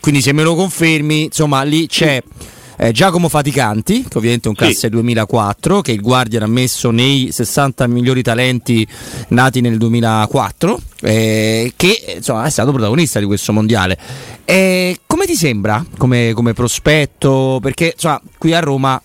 quindi 0.00 0.20
se 0.20 0.32
me 0.32 0.42
lo 0.42 0.56
confermi, 0.56 1.24
insomma, 1.26 1.62
lì 1.62 1.86
c'è... 1.86 2.20
Mm 2.20 2.58
eh, 2.82 2.92
Giacomo 2.92 3.28
Faticanti, 3.28 4.06
che 4.08 4.16
ovviamente 4.16 4.46
è 4.46 4.48
un 4.48 4.54
classe 4.54 4.74
sì. 4.74 4.88
2004, 4.88 5.82
che 5.82 5.92
il 5.92 6.00
Guardian 6.00 6.44
ha 6.44 6.46
messo 6.46 6.90
nei 6.90 7.28
60 7.30 7.86
migliori 7.86 8.22
talenti 8.22 8.86
nati 9.28 9.60
nel 9.60 9.76
2004, 9.76 10.80
eh, 11.02 11.74
che 11.76 12.14
insomma, 12.16 12.44
è 12.44 12.50
stato 12.50 12.72
protagonista 12.72 13.18
di 13.18 13.26
questo 13.26 13.52
mondiale. 13.52 13.98
Eh, 14.46 14.98
come 15.06 15.26
ti 15.26 15.36
sembra 15.36 15.84
come, 15.98 16.32
come 16.32 16.54
prospetto? 16.54 17.58
Perché 17.60 17.92
insomma, 17.92 18.20
qui 18.38 18.54
a 18.54 18.60
Roma 18.60 19.00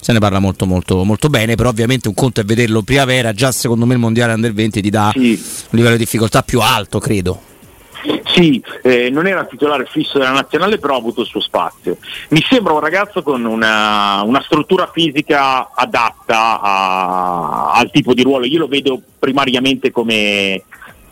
se 0.00 0.12
ne 0.12 0.18
parla 0.18 0.38
molto 0.38 0.64
molto 0.64 1.04
molto 1.04 1.28
bene, 1.28 1.54
però 1.54 1.68
ovviamente 1.68 2.08
un 2.08 2.14
conto 2.14 2.40
è 2.40 2.44
vederlo 2.44 2.80
primavera, 2.80 3.32
già 3.32 3.52
secondo 3.52 3.84
me 3.84 3.92
il 3.92 4.00
mondiale 4.00 4.32
under 4.32 4.54
20 4.54 4.80
ti 4.80 4.90
dà 4.90 5.10
sì. 5.12 5.38
un 5.38 5.76
livello 5.76 5.96
di 5.96 6.02
difficoltà 6.02 6.42
più 6.42 6.60
alto, 6.60 6.98
credo. 6.98 7.50
Sì, 8.24 8.62
eh, 8.82 9.10
non 9.10 9.26
era 9.26 9.44
titolare 9.44 9.86
fisso 9.86 10.18
della 10.18 10.32
nazionale, 10.32 10.78
però 10.78 10.94
ha 10.94 10.98
avuto 10.98 11.20
il 11.20 11.26
suo 11.26 11.40
spazio. 11.40 11.98
Mi 12.30 12.42
sembra 12.42 12.72
un 12.72 12.80
ragazzo 12.80 13.22
con 13.22 13.44
una, 13.44 14.22
una 14.22 14.42
struttura 14.42 14.90
fisica 14.92 15.70
adatta 15.74 16.60
a, 16.60 17.72
al 17.72 17.90
tipo 17.90 18.14
di 18.14 18.22
ruolo. 18.22 18.44
Io 18.46 18.58
lo 18.58 18.66
vedo 18.66 19.00
primariamente 19.18 19.90
come, 19.90 20.64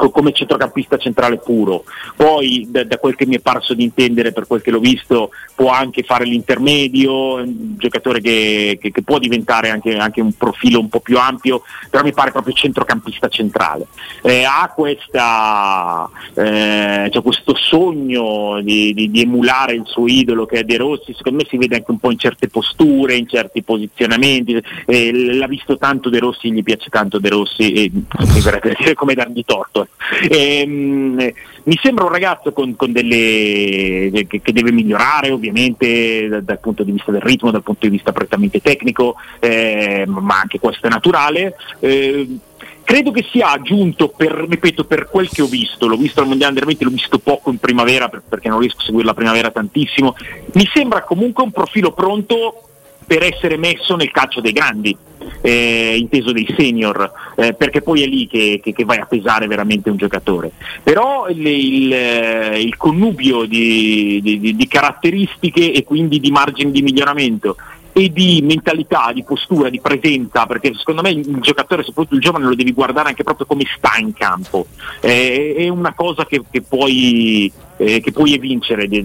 come 0.08 0.32
centrocampista 0.32 0.96
centrale 0.96 1.36
puro. 1.36 1.84
Poi 2.16 2.66
da, 2.70 2.84
da, 2.84 2.98
quel 2.98 3.14
che 3.14 3.26
mi 3.26 3.36
è 3.36 3.40
parso 3.40 3.74
di 3.74 3.84
intendere, 3.84 4.32
per 4.32 4.46
quel 4.46 4.62
che 4.62 4.70
l'ho 4.70 4.78
visto, 4.78 5.30
può 5.54 5.70
anche 5.70 6.02
fare 6.02 6.24
l'intermedio, 6.24 7.34
un 7.34 7.74
giocatore 7.76 8.20
che, 8.22 8.78
che, 8.80 8.90
che 8.90 9.02
può 9.02 9.18
diventare 9.18 9.68
anche, 9.68 9.96
anche, 9.96 10.22
un 10.22 10.32
profilo 10.32 10.80
un 10.80 10.88
po' 10.88 11.00
più 11.00 11.18
ampio, 11.18 11.62
però 11.90 12.02
mi 12.02 12.12
pare 12.12 12.30
proprio 12.30 12.54
centrocampista 12.54 13.28
centrale. 13.28 13.86
Eh, 14.22 14.44
ha 14.44 14.72
questa, 14.74 16.08
eh, 16.34 17.10
cioè 17.12 17.22
questo 17.22 17.54
sogno 17.54 18.60
di, 18.62 18.94
di, 18.94 19.10
di, 19.10 19.20
emulare 19.20 19.74
il 19.74 19.84
suo 19.84 20.06
idolo 20.06 20.46
che 20.46 20.60
è 20.60 20.64
De 20.64 20.78
Rossi, 20.78 21.12
secondo 21.14 21.42
me 21.42 21.48
si 21.48 21.58
vede 21.58 21.76
anche 21.76 21.90
un 21.90 21.98
po' 21.98 22.10
in 22.10 22.18
certe 22.18 22.48
posture, 22.48 23.16
in 23.16 23.28
certi 23.28 23.62
posizionamenti, 23.62 24.62
eh, 24.86 25.12
l'ha 25.12 25.46
visto 25.46 25.76
tanto 25.76 26.08
De 26.08 26.18
Rossi, 26.18 26.50
gli 26.50 26.62
piace 26.62 26.88
tanto 26.88 27.18
De 27.18 27.28
Rossi 27.28 27.72
e 27.72 27.90
mi 27.92 28.40
verrebbe 28.40 28.74
dire 28.78 28.94
come 28.94 29.14
dargli 29.14 29.42
torto 29.44 29.88
Ehm, 30.28 31.30
mi 31.64 31.78
sembra 31.80 32.04
un 32.04 32.10
ragazzo 32.10 32.52
con, 32.52 32.74
con 32.74 32.90
delle, 32.92 34.10
che, 34.26 34.40
che, 34.40 34.52
deve 34.52 34.72
migliorare 34.72 35.30
ovviamente 35.30 36.26
dal, 36.28 36.42
dal, 36.42 36.58
punto 36.58 36.82
di 36.82 36.92
vista 36.92 37.12
del 37.12 37.20
ritmo, 37.20 37.50
dal 37.50 37.62
punto 37.62 37.86
di 37.86 37.92
vista 37.92 38.12
prettamente 38.12 38.60
tecnico, 38.60 39.16
eh, 39.38 40.04
ma 40.06 40.40
anche 40.40 40.58
questo 40.58 40.86
è 40.86 40.90
naturale. 40.90 41.54
Eh, 41.80 42.38
credo 42.82 43.10
che 43.12 43.24
sia 43.30 43.50
aggiunto 43.50 44.08
per, 44.08 44.32
ripeto, 44.32 44.84
per 44.84 45.08
quel 45.08 45.28
che 45.28 45.42
ho 45.42 45.46
visto, 45.46 45.86
l'ho 45.86 45.96
visto 45.96 46.20
al 46.20 46.26
Mondiale 46.26 46.52
Under 46.54 46.66
20, 46.66 46.84
l'ho 46.84 46.90
visto 46.90 47.18
poco 47.18 47.50
in 47.50 47.58
primavera 47.58 48.08
perché 48.08 48.48
non 48.48 48.58
riesco 48.58 48.80
a 48.80 48.84
seguire 48.84 49.06
la 49.06 49.14
primavera 49.14 49.50
tantissimo, 49.50 50.16
mi 50.54 50.68
sembra 50.72 51.02
comunque 51.02 51.44
un 51.44 51.52
profilo 51.52 51.92
pronto 51.92 52.69
per 53.10 53.24
essere 53.24 53.56
messo 53.56 53.96
nel 53.96 54.12
calcio 54.12 54.40
dei 54.40 54.52
grandi. 54.52 54.96
Eh, 55.42 55.96
inteso 55.98 56.32
dei 56.32 56.46
senior, 56.56 57.10
eh, 57.36 57.52
perché 57.54 57.82
poi 57.82 58.02
è 58.02 58.06
lì 58.06 58.26
che, 58.26 58.60
che, 58.62 58.72
che, 58.72 58.84
vai 58.84 58.98
a 58.98 59.06
pesare 59.06 59.46
veramente 59.46 59.90
un 59.90 59.96
giocatore. 59.96 60.52
Però 60.82 61.28
il, 61.28 61.44
il, 61.44 61.92
eh, 61.92 62.60
il 62.60 62.76
connubio 62.76 63.44
di, 63.44 64.20
di, 64.22 64.54
di, 64.54 64.68
caratteristiche 64.68 65.72
e 65.72 65.82
quindi 65.82 66.20
di 66.20 66.30
margini 66.30 66.70
di 66.70 66.82
miglioramento 66.82 67.56
e 68.04 68.10
di 68.10 68.40
mentalità, 68.42 69.10
di 69.12 69.22
postura, 69.22 69.68
di 69.68 69.80
presenza, 69.80 70.46
perché 70.46 70.72
secondo 70.74 71.02
me 71.02 71.10
il 71.10 71.38
giocatore, 71.40 71.82
soprattutto 71.82 72.14
il 72.14 72.20
giovane, 72.20 72.46
lo 72.46 72.54
devi 72.54 72.72
guardare 72.72 73.08
anche 73.08 73.24
proprio 73.24 73.46
come 73.46 73.64
sta 73.76 73.98
in 73.98 74.12
campo. 74.14 74.66
Eh, 75.00 75.54
è 75.56 75.68
una 75.68 75.92
cosa 75.92 76.24
che, 76.24 76.42
che 76.50 76.62
puoi 76.62 77.52
eh, 77.80 78.00
che 78.00 78.12
puoi 78.12 78.36
vincere 78.38 78.86
di, 78.86 79.02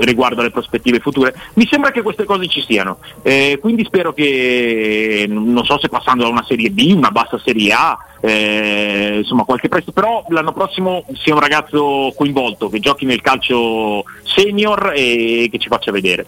riguardo 0.00 0.40
alle 0.40 0.50
prospettive 0.50 1.00
future. 1.00 1.34
Mi 1.54 1.66
sembra 1.70 1.90
che 1.90 2.00
queste 2.00 2.24
cose 2.24 2.48
ci 2.48 2.62
siano, 2.62 2.98
eh, 3.22 3.58
quindi 3.60 3.84
spero 3.84 4.14
che, 4.14 5.26
non 5.28 5.64
so 5.64 5.78
se 5.78 5.88
passando 5.88 6.24
da 6.24 6.30
una 6.30 6.44
serie 6.46 6.70
B, 6.70 6.92
una 6.96 7.10
bassa 7.10 7.38
serie 7.38 7.72
A, 7.72 7.98
eh, 8.22 9.18
insomma 9.18 9.44
qualche 9.44 9.68
prezzo, 9.68 9.92
però 9.92 10.24
l'anno 10.28 10.52
prossimo 10.52 11.04
sia 11.12 11.34
un 11.34 11.40
ragazzo 11.40 12.12
coinvolto, 12.16 12.70
che 12.70 12.80
giochi 12.80 13.04
nel 13.04 13.20
calcio 13.20 14.04
senior 14.22 14.92
e 14.96 15.48
che 15.50 15.58
ci 15.58 15.68
faccia 15.68 15.92
vedere. 15.92 16.26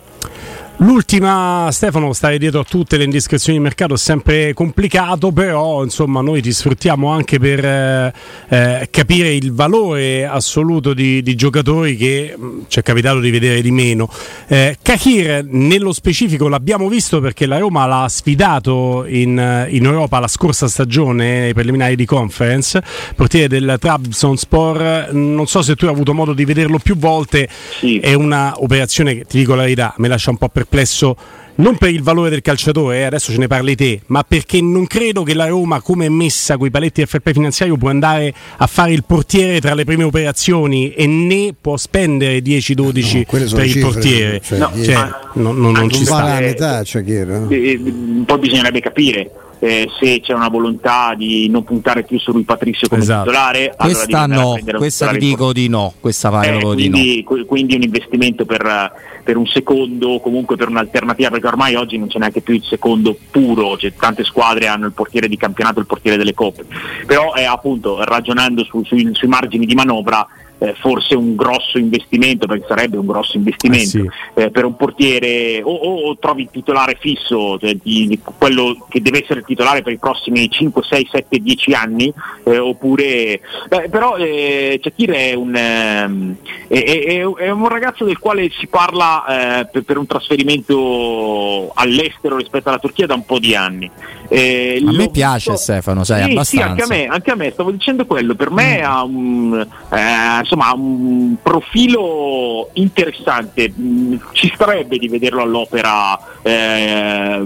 L'ultima, 0.83 1.69
Stefano, 1.71 2.13
stare 2.13 2.39
dietro 2.39 2.59
a 2.61 2.65
tutte 2.65 2.97
le 2.97 3.05
indiscrezioni 3.05 3.57
di 3.57 3.63
mercato 3.63 3.95
è 3.95 3.97
sempre 3.97 4.53
complicato, 4.53 5.31
però 5.31 5.85
insomma 5.85 6.23
noi 6.23 6.43
ti 6.43 6.51
sfruttiamo 6.51 7.09
anche 7.09 7.39
per 7.39 7.65
eh, 7.65 8.13
eh, 8.49 8.89
capire 8.91 9.33
il 9.33 9.53
valore 9.53 10.27
assoluto 10.27 10.93
di, 10.93 11.23
di 11.23 11.37
giocatori 11.37 11.97
che 11.97 12.35
mh, 12.37 12.45
mm, 12.45 12.61
ci 12.67 12.81
è 12.81 12.83
capitato 12.83 13.21
di 13.21 13.31
vedere 13.31 13.63
di 13.63 13.71
meno. 13.71 14.11
Eh, 14.49 14.77
Kahir 14.83 15.45
nello 15.45 15.93
specifico 15.93 16.49
l'abbiamo 16.49 16.89
visto 16.89 17.21
perché 17.21 17.47
la 17.47 17.59
Roma 17.59 17.87
l'ha 17.87 18.09
sfidato 18.09 19.05
in, 19.07 19.69
in 19.71 19.85
Europa 19.85 20.19
la 20.19 20.27
scorsa 20.27 20.67
stagione 20.67 21.39
nei 21.39 21.55
preliminari 21.55 21.95
di 21.95 22.07
conference, 22.07 22.83
portiere 23.15 23.47
del 23.47 23.77
Trabzonspor, 23.79 25.11
non 25.13 25.47
so 25.47 25.63
se 25.63 25.77
tu 25.77 25.85
hai 25.85 25.93
avuto 25.93 26.13
modo 26.13 26.33
di 26.33 26.45
vederlo 26.45 26.79
più 26.79 26.97
volte, 26.97 27.49
sì. 27.79 28.01
è 28.01 28.15
una 28.15 28.55
operazione 28.57 29.15
che 29.15 29.25
ti 29.27 29.39
dico 29.39 29.55
la 29.55 29.63
verità, 29.63 29.95
mi 29.99 30.09
lascia 30.09 30.31
un 30.31 30.39
po' 30.39 30.49
perplesso 30.49 30.71
perplesso 30.73 31.17
non 31.55 31.77
per 31.77 31.91
il 31.91 32.03
valore 32.03 32.31
del 32.31 32.41
calciatore, 32.41 33.01
eh, 33.01 33.03
adesso 33.03 33.31
ce 33.31 33.37
ne 33.37 33.47
parli 33.47 33.77
te, 33.77 34.01
ma 34.07 34.25
perché 34.25 34.63
non 34.63 34.87
credo 34.87 35.23
che 35.23 35.35
la 35.35 35.47
Roma, 35.47 35.83
come 35.83 36.07
è 36.07 36.09
messa 36.09 36.57
con 36.57 36.67
i 36.67 36.71
paletti 36.71 37.05
FP 37.05 37.31
finanziario, 37.33 37.77
può 37.77 37.91
andare 37.91 38.33
a 38.57 38.67
fare 38.67 38.93
il 38.93 39.05
portiere 39.05 39.61
tra 39.61 39.75
le 39.75 39.85
prime 39.85 40.03
operazioni 40.03 40.95
e 40.95 41.07
né 41.07 41.55
può 41.59 41.77
spendere 41.77 42.39
10-12 42.39 42.75
no, 42.75 43.25
per 43.29 43.43
il 43.43 43.49
cifre, 43.49 43.81
portiere. 43.81 44.41
Cioè, 44.41 44.59
no, 44.59 44.73
cioè, 44.83 45.09
no, 45.35 45.53
no, 45.53 45.71
non 45.71 45.91
ci 45.91 46.07
sta. 46.07 46.41
Metà, 46.41 46.83
cioè, 46.85 47.03
eh, 47.07 47.81
poi 48.25 48.39
bisognerebbe 48.39 48.81
capire 48.81 49.31
eh, 49.65 49.89
se 49.97 50.21
c'è 50.21 50.33
una 50.33 50.49
volontà 50.49 51.15
di 51.17 51.49
non 51.49 51.63
puntare 51.63 52.03
più 52.03 52.19
su 52.19 52.33
Rui 52.33 52.43
Patrizio 52.43 52.89
come 52.89 53.01
esatto. 53.01 53.29
titolare, 53.29 53.73
questa 53.79 54.27
no, 54.27 54.59
questa 54.77 55.11
ti 55.11 55.19
dico 55.19 55.53
di 55.53 55.69
no, 55.69 55.95
questa 56.01 56.31
pare 56.31 56.57
eh, 56.57 56.61
quindi, 56.61 56.91
di 56.91 57.25
no. 57.29 57.45
quindi 57.45 57.77
un 57.77 57.83
investimento 57.83 58.45
per, 58.45 58.93
per, 59.23 59.37
un 59.37 59.47
secondo 59.47 60.09
o 60.09 60.21
comunque 60.21 60.57
per 60.57 60.69
un'alternativa, 60.69 61.31
perché 61.31 61.47
ormai 61.47 61.77
oggi 61.77 61.97
non 61.97 62.09
c'è 62.09 62.19
neanche 62.19 62.41
più 62.41 62.55
il 62.55 62.65
secondo 62.65 63.17
puro, 63.31 63.79
cioè, 63.79 63.95
tante 63.95 64.25
squadre 64.25 64.67
hanno 64.67 64.87
il 64.87 64.93
portiere 64.93 65.29
di 65.29 65.37
campionato 65.37 65.79
e 65.79 65.83
il 65.83 65.87
portiere 65.87 66.17
delle 66.17 66.35
coppe, 66.35 66.65
però 67.07 67.33
eh, 67.35 67.45
appunto 67.45 68.03
ragionando 68.03 68.65
su, 68.65 68.83
sui, 68.83 69.11
sui 69.13 69.29
margini 69.29 69.65
di 69.65 69.75
manovra 69.75 70.27
eh, 70.63 70.75
forse 70.79 71.17
un 71.17 71.35
grosso 71.35 71.77
investimento, 71.77 72.47
perché 72.47 72.67
sarebbe 72.69 72.97
un 72.97 73.07
grosso 73.07 73.37
investimento 73.37 73.83
eh 73.83 73.85
sì. 73.85 74.11
eh, 74.35 74.51
per 74.51 74.65
un 74.65 74.77
portiere, 74.77 75.61
o, 75.63 75.73
o, 75.73 76.17
trovi 76.19 76.43
il 76.43 76.49
titolare 76.53 76.97
fisso, 77.01 77.59
cioè 77.59 77.75
di, 77.83 78.07
di 78.07 78.21
quello 78.39 78.87
che 78.89 79.03
deve 79.03 79.23
essere 79.23 79.41
il 79.41 79.45
titolare 79.45 79.83
per 79.83 79.93
i 79.93 79.99
prossimi 79.99 80.49
5, 80.49 80.83
6, 80.83 81.09
7, 81.11 81.39
10 81.39 81.73
anni, 81.73 82.13
eh, 82.45 82.59
oppure... 82.59 83.41
Beh, 83.69 83.89
però 83.89 84.17
eh, 84.17 84.79
Shakir 84.81 85.11
è 85.11 85.35
un, 85.35 85.55
ehm, 85.55 86.37
è, 86.69 86.79
è, 86.79 87.21
è 87.21 87.51
un, 87.51 87.69
ragazzo 87.69 88.05
del 88.05 88.19
quale 88.19 88.49
si 88.57 88.69
parla 88.69 89.61
eh, 89.61 89.67
per, 89.67 89.83
per, 89.83 89.99
un 89.99 90.07
trasferimento 90.07 91.73
all'estero 91.75 92.37
rispetto 92.37 92.69
alla 92.69 92.79
Turchia 92.79 93.07
da 93.07 93.15
un 93.15 93.25
po' 93.25 93.41
di 93.41 93.57
anni. 93.57 93.91
Eh, 94.29 94.83
a 94.87 94.93
me 94.93 95.11
piace 95.11 95.51
visto... 95.51 95.57
Stefano, 95.57 96.05
sai, 96.05 96.25
sì, 96.25 96.31
abbastanza. 96.31 96.65
Sì, 96.65 96.71
anche 96.71 96.83
a, 96.83 96.87
me, 96.87 97.07
anche 97.07 97.31
a 97.31 97.35
me, 97.35 97.51
stavo 97.51 97.71
dicendo 97.73 98.07
quello, 98.07 98.35
per 98.35 98.51
me 98.51 98.79
mm. 98.81 98.85
ha 98.85 99.03
un, 99.03 99.67
eh, 99.93 100.45
insomma, 100.53 100.73
un 100.75 101.37
profilo 101.43 102.69
interessante, 102.75 103.73
mm, 103.73 104.17
ci 104.33 104.53
starebbe 104.55 104.99
di 104.99 105.09
vederlo 105.09 105.43
all'opera 105.43 106.19
eh, 106.43 107.43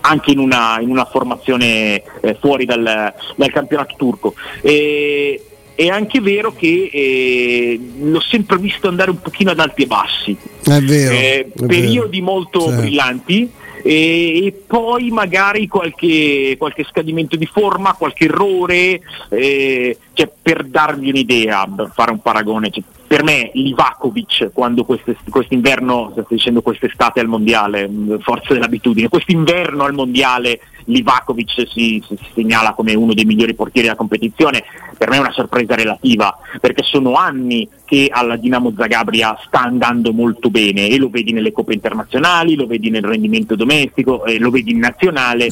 anche 0.00 0.30
in 0.30 0.38
una, 0.38 0.78
in 0.80 0.90
una 0.90 1.04
formazione 1.04 2.02
eh, 2.20 2.36
fuori 2.40 2.64
dal, 2.64 3.12
dal, 3.36 3.50
campionato 3.52 3.94
turco. 3.96 4.34
E, 4.62 5.42
è 5.74 5.86
anche 5.86 6.20
vero 6.20 6.52
che 6.52 6.90
eh, 6.92 7.80
l'ho 8.00 8.20
sempre 8.20 8.58
visto 8.58 8.88
andare 8.88 9.10
un 9.10 9.20
pochino 9.20 9.52
ad 9.52 9.60
alti 9.60 9.82
e 9.82 9.86
bassi. 9.86 10.36
È 10.64 10.80
vero. 10.80 11.12
Eh, 11.12 11.52
è 11.54 11.66
periodi 11.66 12.18
vero. 12.18 12.32
molto 12.32 12.68
sì. 12.68 12.76
brillanti 12.76 13.50
e, 13.82 14.46
e 14.46 14.52
poi 14.66 15.10
magari 15.10 15.66
qualche, 15.66 16.56
qualche, 16.58 16.84
scadimento 16.84 17.36
di 17.36 17.46
forma, 17.46 17.94
qualche 17.94 18.24
errore, 18.24 19.00
eh, 19.30 19.96
cioè, 20.12 20.30
per 20.40 20.64
darvi 20.64 21.08
un'idea, 21.08 21.66
per 21.74 21.90
fare 21.94 22.12
un 22.12 22.20
paragone, 22.20 22.70
cioè, 22.70 22.82
per 23.08 23.22
me 23.22 23.50
Livakovic 23.54 24.50
quando 24.52 24.84
quest'inverno, 24.84 26.10
state 26.12 26.34
dicendo 26.34 26.60
quest'estate 26.60 27.20
al 27.20 27.26
mondiale, 27.26 27.88
forza 28.20 28.52
dell'abitudine, 28.52 29.08
quest'inverno 29.08 29.84
al 29.84 29.94
mondiale 29.94 30.60
Livakovic 30.84 31.66
si, 31.66 32.02
si, 32.06 32.18
segnala 32.34 32.74
come 32.74 32.94
uno 32.94 33.14
dei 33.14 33.24
migliori 33.24 33.54
portieri 33.54 33.86
della 33.88 33.98
competizione, 33.98 34.62
per 34.98 35.08
me 35.08 35.16
è 35.16 35.20
una 35.20 35.32
sorpresa 35.32 35.74
relativa, 35.74 36.36
perché 36.60 36.82
sono 36.82 37.14
anni 37.14 37.66
che 37.86 38.10
alla 38.12 38.36
Dinamo 38.36 38.74
Zagabria 38.76 39.38
sta 39.46 39.62
andando 39.62 40.12
molto 40.12 40.50
bene 40.50 40.88
e 40.88 40.98
lo 40.98 41.08
vedi 41.08 41.32
nelle 41.32 41.50
coppe 41.50 41.72
internazionali, 41.72 42.56
lo 42.56 42.66
vedi 42.66 42.90
nel 42.90 43.04
rendimento 43.04 43.56
domestico, 43.56 44.26
eh, 44.26 44.38
lo 44.38 44.50
vedi 44.50 44.72
in 44.72 44.80
nazionale. 44.80 45.48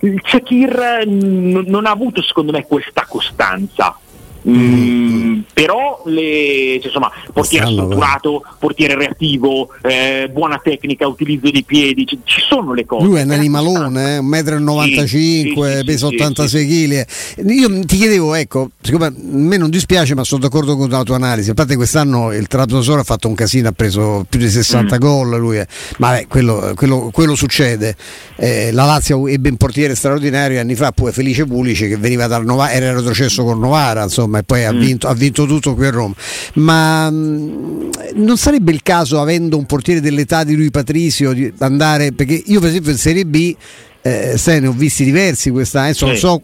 Il 0.00 0.20
Shakir 0.24 1.02
n- 1.06 1.64
non 1.66 1.86
ha 1.86 1.90
avuto 1.90 2.22
secondo 2.22 2.52
me 2.52 2.64
questa 2.66 3.04
costanza 3.08 3.98
Mm, 4.46 5.40
però 5.54 6.02
le, 6.04 6.76
cioè, 6.78 6.86
insomma, 6.86 7.10
portiere 7.32 7.66
strutturato, 7.66 8.42
portiere 8.58 8.94
reattivo, 8.94 9.70
eh, 9.82 10.28
buona 10.30 10.60
tecnica, 10.62 11.06
utilizzo 11.06 11.50
dei 11.50 11.62
piedi, 11.62 12.06
ci, 12.06 12.18
ci 12.24 12.40
sono 12.46 12.74
le 12.74 12.84
cose. 12.84 13.06
Lui 13.06 13.18
è 13.18 13.22
un 13.22 13.30
animalone, 13.30 14.16
eh, 14.16 14.20
1,95 14.20 15.00
m, 15.00 15.06
sì, 15.06 15.54
sì, 15.54 15.84
pesa 15.84 16.08
sì, 16.08 16.14
86 16.16 16.66
kg. 16.66 17.06
Io 17.50 17.84
ti 17.86 17.96
chiedevo, 17.96 18.34
ecco, 18.34 18.70
siccome 18.82 19.06
a 19.06 19.12
me 19.16 19.56
non 19.56 19.70
dispiace, 19.70 20.14
ma 20.14 20.24
sono 20.24 20.42
d'accordo 20.42 20.76
con 20.76 20.90
la 20.90 21.02
tua 21.02 21.16
analisi. 21.16 21.50
A 21.50 21.54
parte 21.54 21.76
quest'anno 21.76 22.32
il 22.32 22.46
Trabzonspor 22.46 22.98
ha 22.98 23.04
fatto 23.04 23.28
un 23.28 23.34
casino, 23.34 23.68
ha 23.68 23.72
preso 23.72 24.26
più 24.28 24.38
di 24.38 24.50
60 24.50 24.94
mm. 24.94 24.98
gol 24.98 25.38
lui, 25.38 25.58
eh. 25.58 25.66
ma 25.98 26.10
beh, 26.12 26.26
quello, 26.28 26.72
quello, 26.74 27.10
quello, 27.12 27.34
succede. 27.34 27.96
Eh, 28.36 28.72
la 28.72 28.84
Lazio 28.84 29.26
ebbe 29.26 29.48
un 29.48 29.56
portiere 29.56 29.94
straordinario 29.94 30.60
anni 30.60 30.74
fa, 30.74 30.92
poi 30.92 31.12
Felice 31.12 31.46
Pulici 31.46 31.88
che 31.88 31.96
veniva 31.96 32.26
dal 32.26 32.44
Novara, 32.44 32.72
era 32.72 32.92
retrocesso 32.92 33.44
con 33.44 33.58
Novara, 33.58 34.02
insomma 34.02 34.33
insomma, 34.34 34.38
e 34.38 34.42
poi 34.42 34.62
mm. 34.62 34.66
ha, 34.66 34.72
vinto, 34.72 35.08
ha, 35.08 35.14
vinto, 35.14 35.46
tutto 35.46 35.74
qui 35.74 35.86
a 35.86 35.90
Roma. 35.90 36.14
Ma 36.54 37.10
mh, 37.10 37.14
mm, 37.16 37.90
non 38.14 38.36
sarebbe 38.36 38.72
il 38.72 38.82
caso, 38.82 39.20
avendo 39.20 39.56
un 39.56 39.66
portiere 39.66 40.00
dell'età 40.00 40.44
di 40.44 40.54
lui 40.54 40.70
Patrizio, 40.70 41.32
di 41.32 41.52
andare, 41.58 42.12
perché 42.12 42.42
io 42.46 42.60
per 42.60 42.70
esempio 42.70 42.90
in 42.92 42.98
Serie 42.98 43.24
B, 43.24 43.54
eh, 44.02 44.34
se 44.36 44.60
ne 44.60 44.66
ho 44.66 44.72
visti 44.72 45.04
diversi 45.04 45.50
quest'anno, 45.50 45.92
sì. 45.92 46.04
non 46.04 46.16
so, 46.16 46.42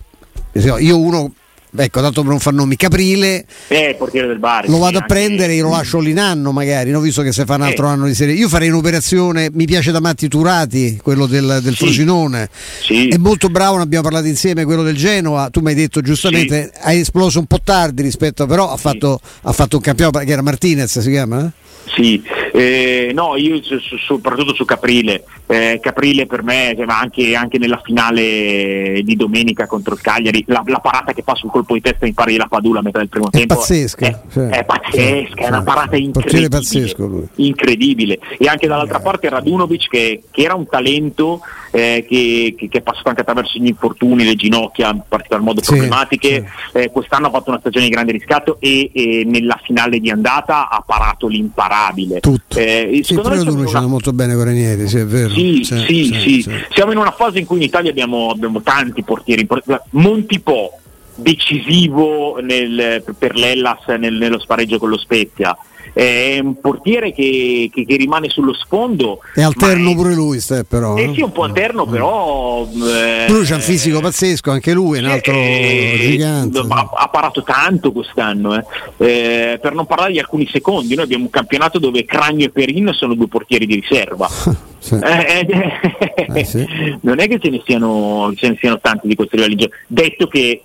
io 0.53 0.98
uno 0.98 1.33
ecco, 1.76 2.00
tanto 2.00 2.20
per 2.22 2.30
non 2.30 2.40
far 2.40 2.52
nomi, 2.52 2.76
Caprile, 2.76 3.44
eh, 3.68 3.94
portiere 3.98 4.26
del 4.26 4.38
bar, 4.38 4.68
lo 4.68 4.78
vado 4.78 4.98
a 4.98 5.02
prendere 5.02 5.54
e 5.54 5.61
lo 5.61 5.70
lascio 5.70 5.98
lì 5.98 6.11
in 6.11 6.18
anno 6.18 6.52
magari, 6.52 6.90
no? 6.90 7.00
visto 7.00 7.22
che 7.22 7.33
se 7.33 7.44
fa 7.44 7.54
un 7.54 7.62
altro 7.62 7.87
eh. 7.87 7.90
anno 7.90 8.06
di 8.06 8.14
serie. 8.14 8.35
Io 8.35 8.48
farei 8.48 8.68
un'operazione, 8.68 9.50
mi 9.52 9.64
piace 9.64 9.90
da 9.92 10.00
Matti 10.00 10.28
Turati, 10.28 10.98
quello 11.02 11.26
del, 11.26 11.61
del 11.62 11.74
sì. 11.74 11.85
Frosinone, 11.85 12.48
sì. 12.83 13.09
è 13.09 13.16
molto 13.16 13.48
bravo, 13.48 13.76
ne 13.76 13.83
abbiamo 13.83 14.04
parlato 14.04 14.26
insieme, 14.26 14.64
quello 14.64 14.83
del 14.83 14.96
Genoa, 14.96 15.50
tu 15.50 15.61
mi 15.61 15.68
hai 15.68 15.74
detto 15.74 16.00
giustamente, 16.00 16.70
sì. 16.72 16.80
ha 16.83 16.92
esploso 16.92 17.38
un 17.38 17.46
po' 17.46 17.61
tardi 17.62 18.02
rispetto, 18.02 18.46
però 18.46 18.70
ha 18.70 18.76
fatto, 18.76 19.20
ha 19.42 19.52
fatto 19.52 19.76
un 19.76 19.83
campionato, 19.83 20.18
che 20.18 20.30
era 20.30 20.42
Martinez 20.42 20.98
si 20.98 21.11
chiama? 21.11 21.46
Eh? 21.46 21.68
Sì, 21.96 22.22
eh, 22.52 23.12
no, 23.14 23.36
io 23.36 23.62
su, 23.62 23.78
su, 23.78 23.96
soprattutto 23.96 24.54
su 24.54 24.64
Caprile, 24.64 25.24
eh, 25.46 25.78
Caprile 25.80 26.26
per 26.26 26.42
me, 26.42 26.74
cioè, 26.76 26.86
anche, 26.88 27.34
anche, 27.34 27.58
nella 27.58 27.80
finale 27.84 29.02
di 29.02 29.16
domenica 29.16 29.66
contro 29.66 29.94
il 29.94 30.00
Cagliari, 30.00 30.44
la, 30.46 30.62
la, 30.66 30.80
parata 30.80 31.12
che 31.12 31.22
fa 31.22 31.34
sul 31.34 31.50
colpo 31.50 31.74
di 31.74 31.80
testa 31.80 32.06
in 32.06 32.14
pari 32.14 32.36
la 32.36 32.46
Padula 32.48 32.80
a 32.80 32.82
metà 32.82 32.98
del 32.98 33.08
primo 33.08 33.26
è 33.28 33.30
tempo 33.30 33.56
pazzesca, 33.56 34.06
è, 34.06 34.20
cioè, 34.32 34.48
è 34.48 34.64
pazzesca, 34.64 35.34
cioè, 35.34 35.44
è 35.44 35.48
una 35.48 35.62
parata 35.62 35.96
incredibile, 35.96 36.48
pazzesco 36.48 37.28
incredibile. 37.36 38.18
E 38.38 38.46
anche 38.48 38.66
dall'altra 38.66 38.98
eh. 38.98 39.02
parte 39.02 39.28
Radunovic 39.28 39.88
che, 39.88 40.22
che, 40.30 40.42
era 40.42 40.54
un 40.54 40.66
talento 40.66 41.40
eh, 41.70 42.04
che, 42.08 42.54
che, 42.56 42.68
che, 42.68 42.78
è 42.78 42.82
passato 42.82 43.08
anche 43.08 43.20
attraverso 43.20 43.58
gli 43.58 43.66
infortuni, 43.66 44.24
le 44.24 44.34
ginocchia 44.34 44.90
in 44.90 45.02
particolar 45.06 45.42
modo 45.42 45.62
sì, 45.62 45.72
problematiche, 45.72 46.50
sì. 46.72 46.78
Eh, 46.78 46.90
quest'anno 46.90 47.28
ha 47.28 47.30
fatto 47.30 47.50
una 47.50 47.60
stagione 47.60 47.86
di 47.86 47.90
grande 47.90 48.12
riscatto 48.12 48.56
e, 48.60 48.90
e, 48.92 49.24
nella 49.24 49.58
finale 49.62 49.98
di 49.98 50.10
andata 50.10 50.68
ha 50.68 50.82
parato 50.84 51.28
l'imparabile. 51.28 52.20
Tutto 52.20 52.39
tutto. 52.46 52.59
Eh, 52.59 53.00
sì, 53.03 53.14
però 53.14 53.42
tu 53.42 53.59
una... 53.59 53.81
molto 53.87 54.12
bene 54.12 54.35
con 54.35 54.44
Ranieri, 54.44 54.88
sì, 54.88 54.98
è 54.98 55.07
vero. 55.07 55.31
Sì, 55.31 55.62
sì, 55.64 55.85
sì, 55.87 56.05
sì, 56.05 56.42
sì, 56.42 56.50
Siamo 56.70 56.92
in 56.92 56.98
una 56.98 57.12
fase 57.12 57.38
in 57.38 57.46
cui 57.46 57.59
in 57.59 57.62
Italia 57.64 57.90
abbiamo, 57.90 58.31
abbiamo 58.31 58.61
tanti 58.62 59.03
portieri. 59.03 59.46
Montipò, 59.90 60.79
decisivo 61.20 62.40
nel, 62.40 63.02
per 63.18 63.35
l'Ellas 63.35 63.87
nel, 63.98 64.14
nello 64.14 64.38
spareggio 64.38 64.78
con 64.78 64.88
lo 64.88 64.98
Spezia 64.98 65.56
è 65.92 66.38
un 66.40 66.61
portiere 66.61 67.12
che, 67.12 67.70
che, 67.72 67.85
che, 67.85 67.96
rimane 67.96 68.28
sullo 68.28 68.54
sfondo. 68.54 69.20
È 69.35 69.42
alterno 69.42 69.90
è, 69.90 69.94
pure 69.94 70.14
lui, 70.14 70.40
Ste, 70.40 70.64
però. 70.64 70.96
Eh 70.96 71.12
sì, 71.14 71.22
un 71.22 71.33
po' 71.33 71.44
alterno, 71.44 71.87
però. 71.87 72.66
Eh, 72.66 73.26
lui 73.28 73.44
c'ha 73.44 73.56
un 73.56 73.61
fisico 73.61 74.00
pazzesco, 74.00 74.50
anche 74.50 74.72
lui 74.72 74.98
è 74.98 75.00
un 75.00 75.09
altro 75.09 75.35
eh, 75.35 75.96
gigante. 76.00 76.59
Ha, 76.59 76.90
ha, 76.94 77.09
parato 77.09 77.42
tanto 77.42 77.92
quest'anno, 77.92 78.56
eh. 78.56 78.64
Eh, 78.98 79.59
per 79.61 79.74
non 79.74 79.87
parlare 79.87 80.12
di 80.12 80.18
alcuni 80.18 80.48
secondi. 80.50 80.94
Noi 80.94 81.04
abbiamo 81.04 81.24
un 81.24 81.30
campionato 81.30 81.78
dove 81.78 82.04
Cragno 82.04 82.44
e 82.44 82.50
Perin 82.50 82.90
sono 82.92 83.14
due 83.14 83.28
portieri 83.28 83.66
di 83.66 83.74
riserva. 83.74 84.28
sì. 84.78 84.98
Eh, 85.00 86.44
sì. 86.44 86.68
Non 87.02 87.18
è 87.18 87.28
che 87.28 87.38
ce 87.38 87.50
ne, 87.50 87.62
siano, 87.64 88.33
ce 88.37 88.48
ne 88.48 88.56
siano 88.59 88.78
tanti 88.80 89.09
di 89.09 89.14
questo 89.14 89.37
livello. 89.37 89.68
Detto 89.87 90.26
che 90.28 90.62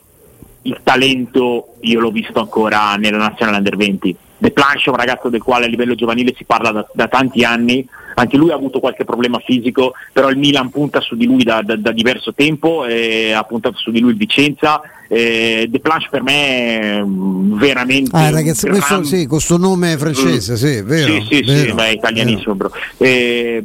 il 0.65 0.79
talento 0.83 1.75
io 1.81 1.99
l'ho 1.99 2.11
visto 2.11 2.39
ancora 2.39 2.95
nella 2.95 3.17
nazionale 3.17 3.57
under 3.57 3.75
20. 3.75 4.17
De 4.37 4.51
Planche 4.51 4.85
è 4.85 4.89
un 4.89 4.97
ragazzo 4.97 5.29
del 5.29 5.41
quale 5.41 5.65
a 5.65 5.67
livello 5.67 5.95
giovanile 5.95 6.33
si 6.35 6.43
parla 6.43 6.71
da, 6.71 6.87
da, 6.93 7.07
tanti 7.07 7.43
anni, 7.43 7.87
anche 8.15 8.35
lui 8.35 8.51
ha 8.51 8.55
avuto 8.55 8.79
qualche 8.79 9.05
problema 9.05 9.39
fisico, 9.39 9.93
però 10.11 10.29
il 10.29 10.37
Milan 10.37 10.69
punta 10.69 10.99
su 11.01 11.15
di 11.15 11.25
lui 11.25 11.43
da, 11.43 11.61
da, 11.61 11.75
da 11.75 11.91
diverso 11.91 12.33
tempo, 12.33 12.85
e 12.85 13.31
ha 13.31 13.43
puntato 13.43 13.77
su 13.77 13.91
di 13.91 13.99
lui 13.99 14.11
il 14.11 14.17
Vicenza. 14.17 14.81
Eh, 15.07 15.67
De 15.69 15.79
Planche 15.79 16.07
per 16.09 16.23
me 16.23 16.79
è 16.79 17.03
veramente... 17.05 18.09
Ah 18.13 18.29
ragazzi, 18.29 18.67
gran... 18.67 18.79
questo, 18.79 19.03
sì, 19.03 19.25
questo 19.27 19.57
nome 19.57 19.97
francese, 19.97 20.57
sì, 20.57 20.81
vero? 20.81 21.13
Sì, 21.13 21.27
sì, 21.29 21.41
vero, 21.43 21.69
sì, 21.69 21.73
beh, 21.73 21.87
è 21.87 21.91
italianissimo 21.91 22.55
bro. 22.55 22.71
Eh, 22.97 23.63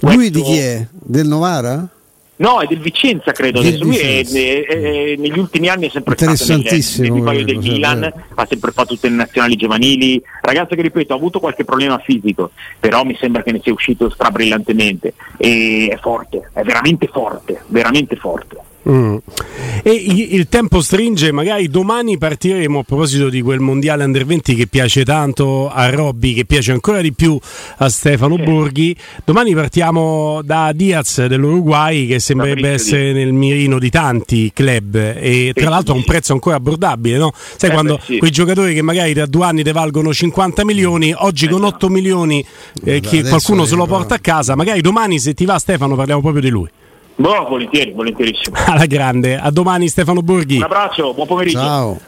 lui 0.00 0.30
di 0.30 0.42
chi 0.42 0.56
è? 0.58 0.86
Del 0.90 1.26
Novara? 1.26 1.88
No, 2.36 2.60
è 2.60 2.66
del 2.66 2.78
Vicenza 2.78 3.30
credo, 3.32 3.60
adesso. 3.60 3.84
Lui 3.84 3.98
è, 3.98 4.26
è, 4.26 4.64
è, 4.66 5.16
negli 5.16 5.38
ultimi 5.38 5.68
anni 5.68 5.86
è 5.86 5.90
sempre 5.90 6.16
stato 6.16 6.44
nel, 6.46 6.62
nel 7.10 7.44
del 7.44 7.58
Milan, 7.58 8.02
ha 8.34 8.46
sempre 8.48 8.72
fatto 8.72 8.94
tutte 8.94 9.08
le 9.08 9.16
nazionali 9.16 9.54
giovanili, 9.54 10.20
ragazzo 10.40 10.74
che 10.74 10.82
ripeto 10.82 11.12
ha 11.12 11.16
avuto 11.16 11.40
qualche 11.40 11.64
problema 11.64 11.98
fisico, 11.98 12.50
però 12.80 13.04
mi 13.04 13.16
sembra 13.20 13.42
che 13.42 13.52
ne 13.52 13.60
sia 13.62 13.72
uscito 13.72 14.08
strabrillantemente. 14.10 15.14
E 15.36 15.88
è 15.92 15.98
forte, 15.98 16.50
è 16.52 16.62
veramente 16.62 17.06
forte, 17.06 17.62
veramente 17.66 18.16
forte. 18.16 18.70
Mm. 18.88 19.16
E 19.84 19.92
il 19.92 20.48
tempo 20.48 20.80
stringe, 20.80 21.32
magari 21.32 21.68
domani 21.68 22.18
partiremo 22.18 22.80
a 22.80 22.82
proposito 22.82 23.28
di 23.28 23.40
quel 23.40 23.60
mondiale 23.60 24.04
under 24.04 24.24
20 24.24 24.54
che 24.54 24.66
piace 24.66 25.04
tanto 25.04 25.70
a 25.70 25.88
Robby, 25.90 26.34
che 26.34 26.44
piace 26.44 26.72
ancora 26.72 27.00
di 27.00 27.12
più 27.12 27.38
a 27.78 27.88
Stefano 27.88 28.36
Borghi. 28.36 28.94
Domani 29.24 29.54
partiamo 29.54 30.40
da 30.42 30.72
Diaz 30.72 31.26
dell'Uruguay 31.26 32.06
che 32.06 32.18
sembrerebbe 32.18 32.70
essere 32.70 33.12
nel 33.12 33.32
mirino 33.32 33.78
di 33.78 33.90
tanti 33.90 34.50
club 34.52 34.94
e 34.94 35.52
tra 35.54 35.68
l'altro 35.68 35.94
a 35.94 35.96
un 35.96 36.04
prezzo 36.04 36.32
ancora 36.32 36.56
abbordabile, 36.56 37.18
no? 37.18 37.32
Sai 37.34 37.70
eh 37.70 37.72
quando 37.72 37.96
beh, 37.96 38.02
sì. 38.04 38.18
quei 38.18 38.30
giocatori 38.30 38.74
che 38.74 38.82
magari 38.82 39.12
da 39.12 39.26
due 39.26 39.44
anni 39.44 39.62
te 39.62 39.72
valgono 39.72 40.12
50 40.12 40.64
milioni, 40.64 41.14
oggi 41.16 41.46
eh 41.46 41.48
con 41.48 41.64
8 41.64 41.88
milioni 41.88 42.44
eh, 42.84 43.00
qualcuno 43.00 43.64
se 43.64 43.74
lo 43.76 43.86
porta 43.86 44.16
a 44.16 44.18
casa, 44.18 44.54
magari 44.54 44.80
domani 44.80 45.18
se 45.18 45.34
ti 45.34 45.44
va 45.44 45.58
Stefano 45.58 45.94
parliamo 45.94 46.20
proprio 46.20 46.42
di 46.42 46.50
lui. 46.50 46.68
Boh, 47.16 47.46
volentieri, 47.48 47.92
volentierissimo. 47.92 48.56
Alla 48.66 48.86
grande, 48.86 49.38
a 49.38 49.50
domani 49.50 49.88
Stefano 49.88 50.22
Borghi. 50.22 50.56
Un 50.56 50.62
abbraccio, 50.62 51.14
buon 51.14 51.26
pomeriggio. 51.26 51.58
Ciao. 51.58 52.00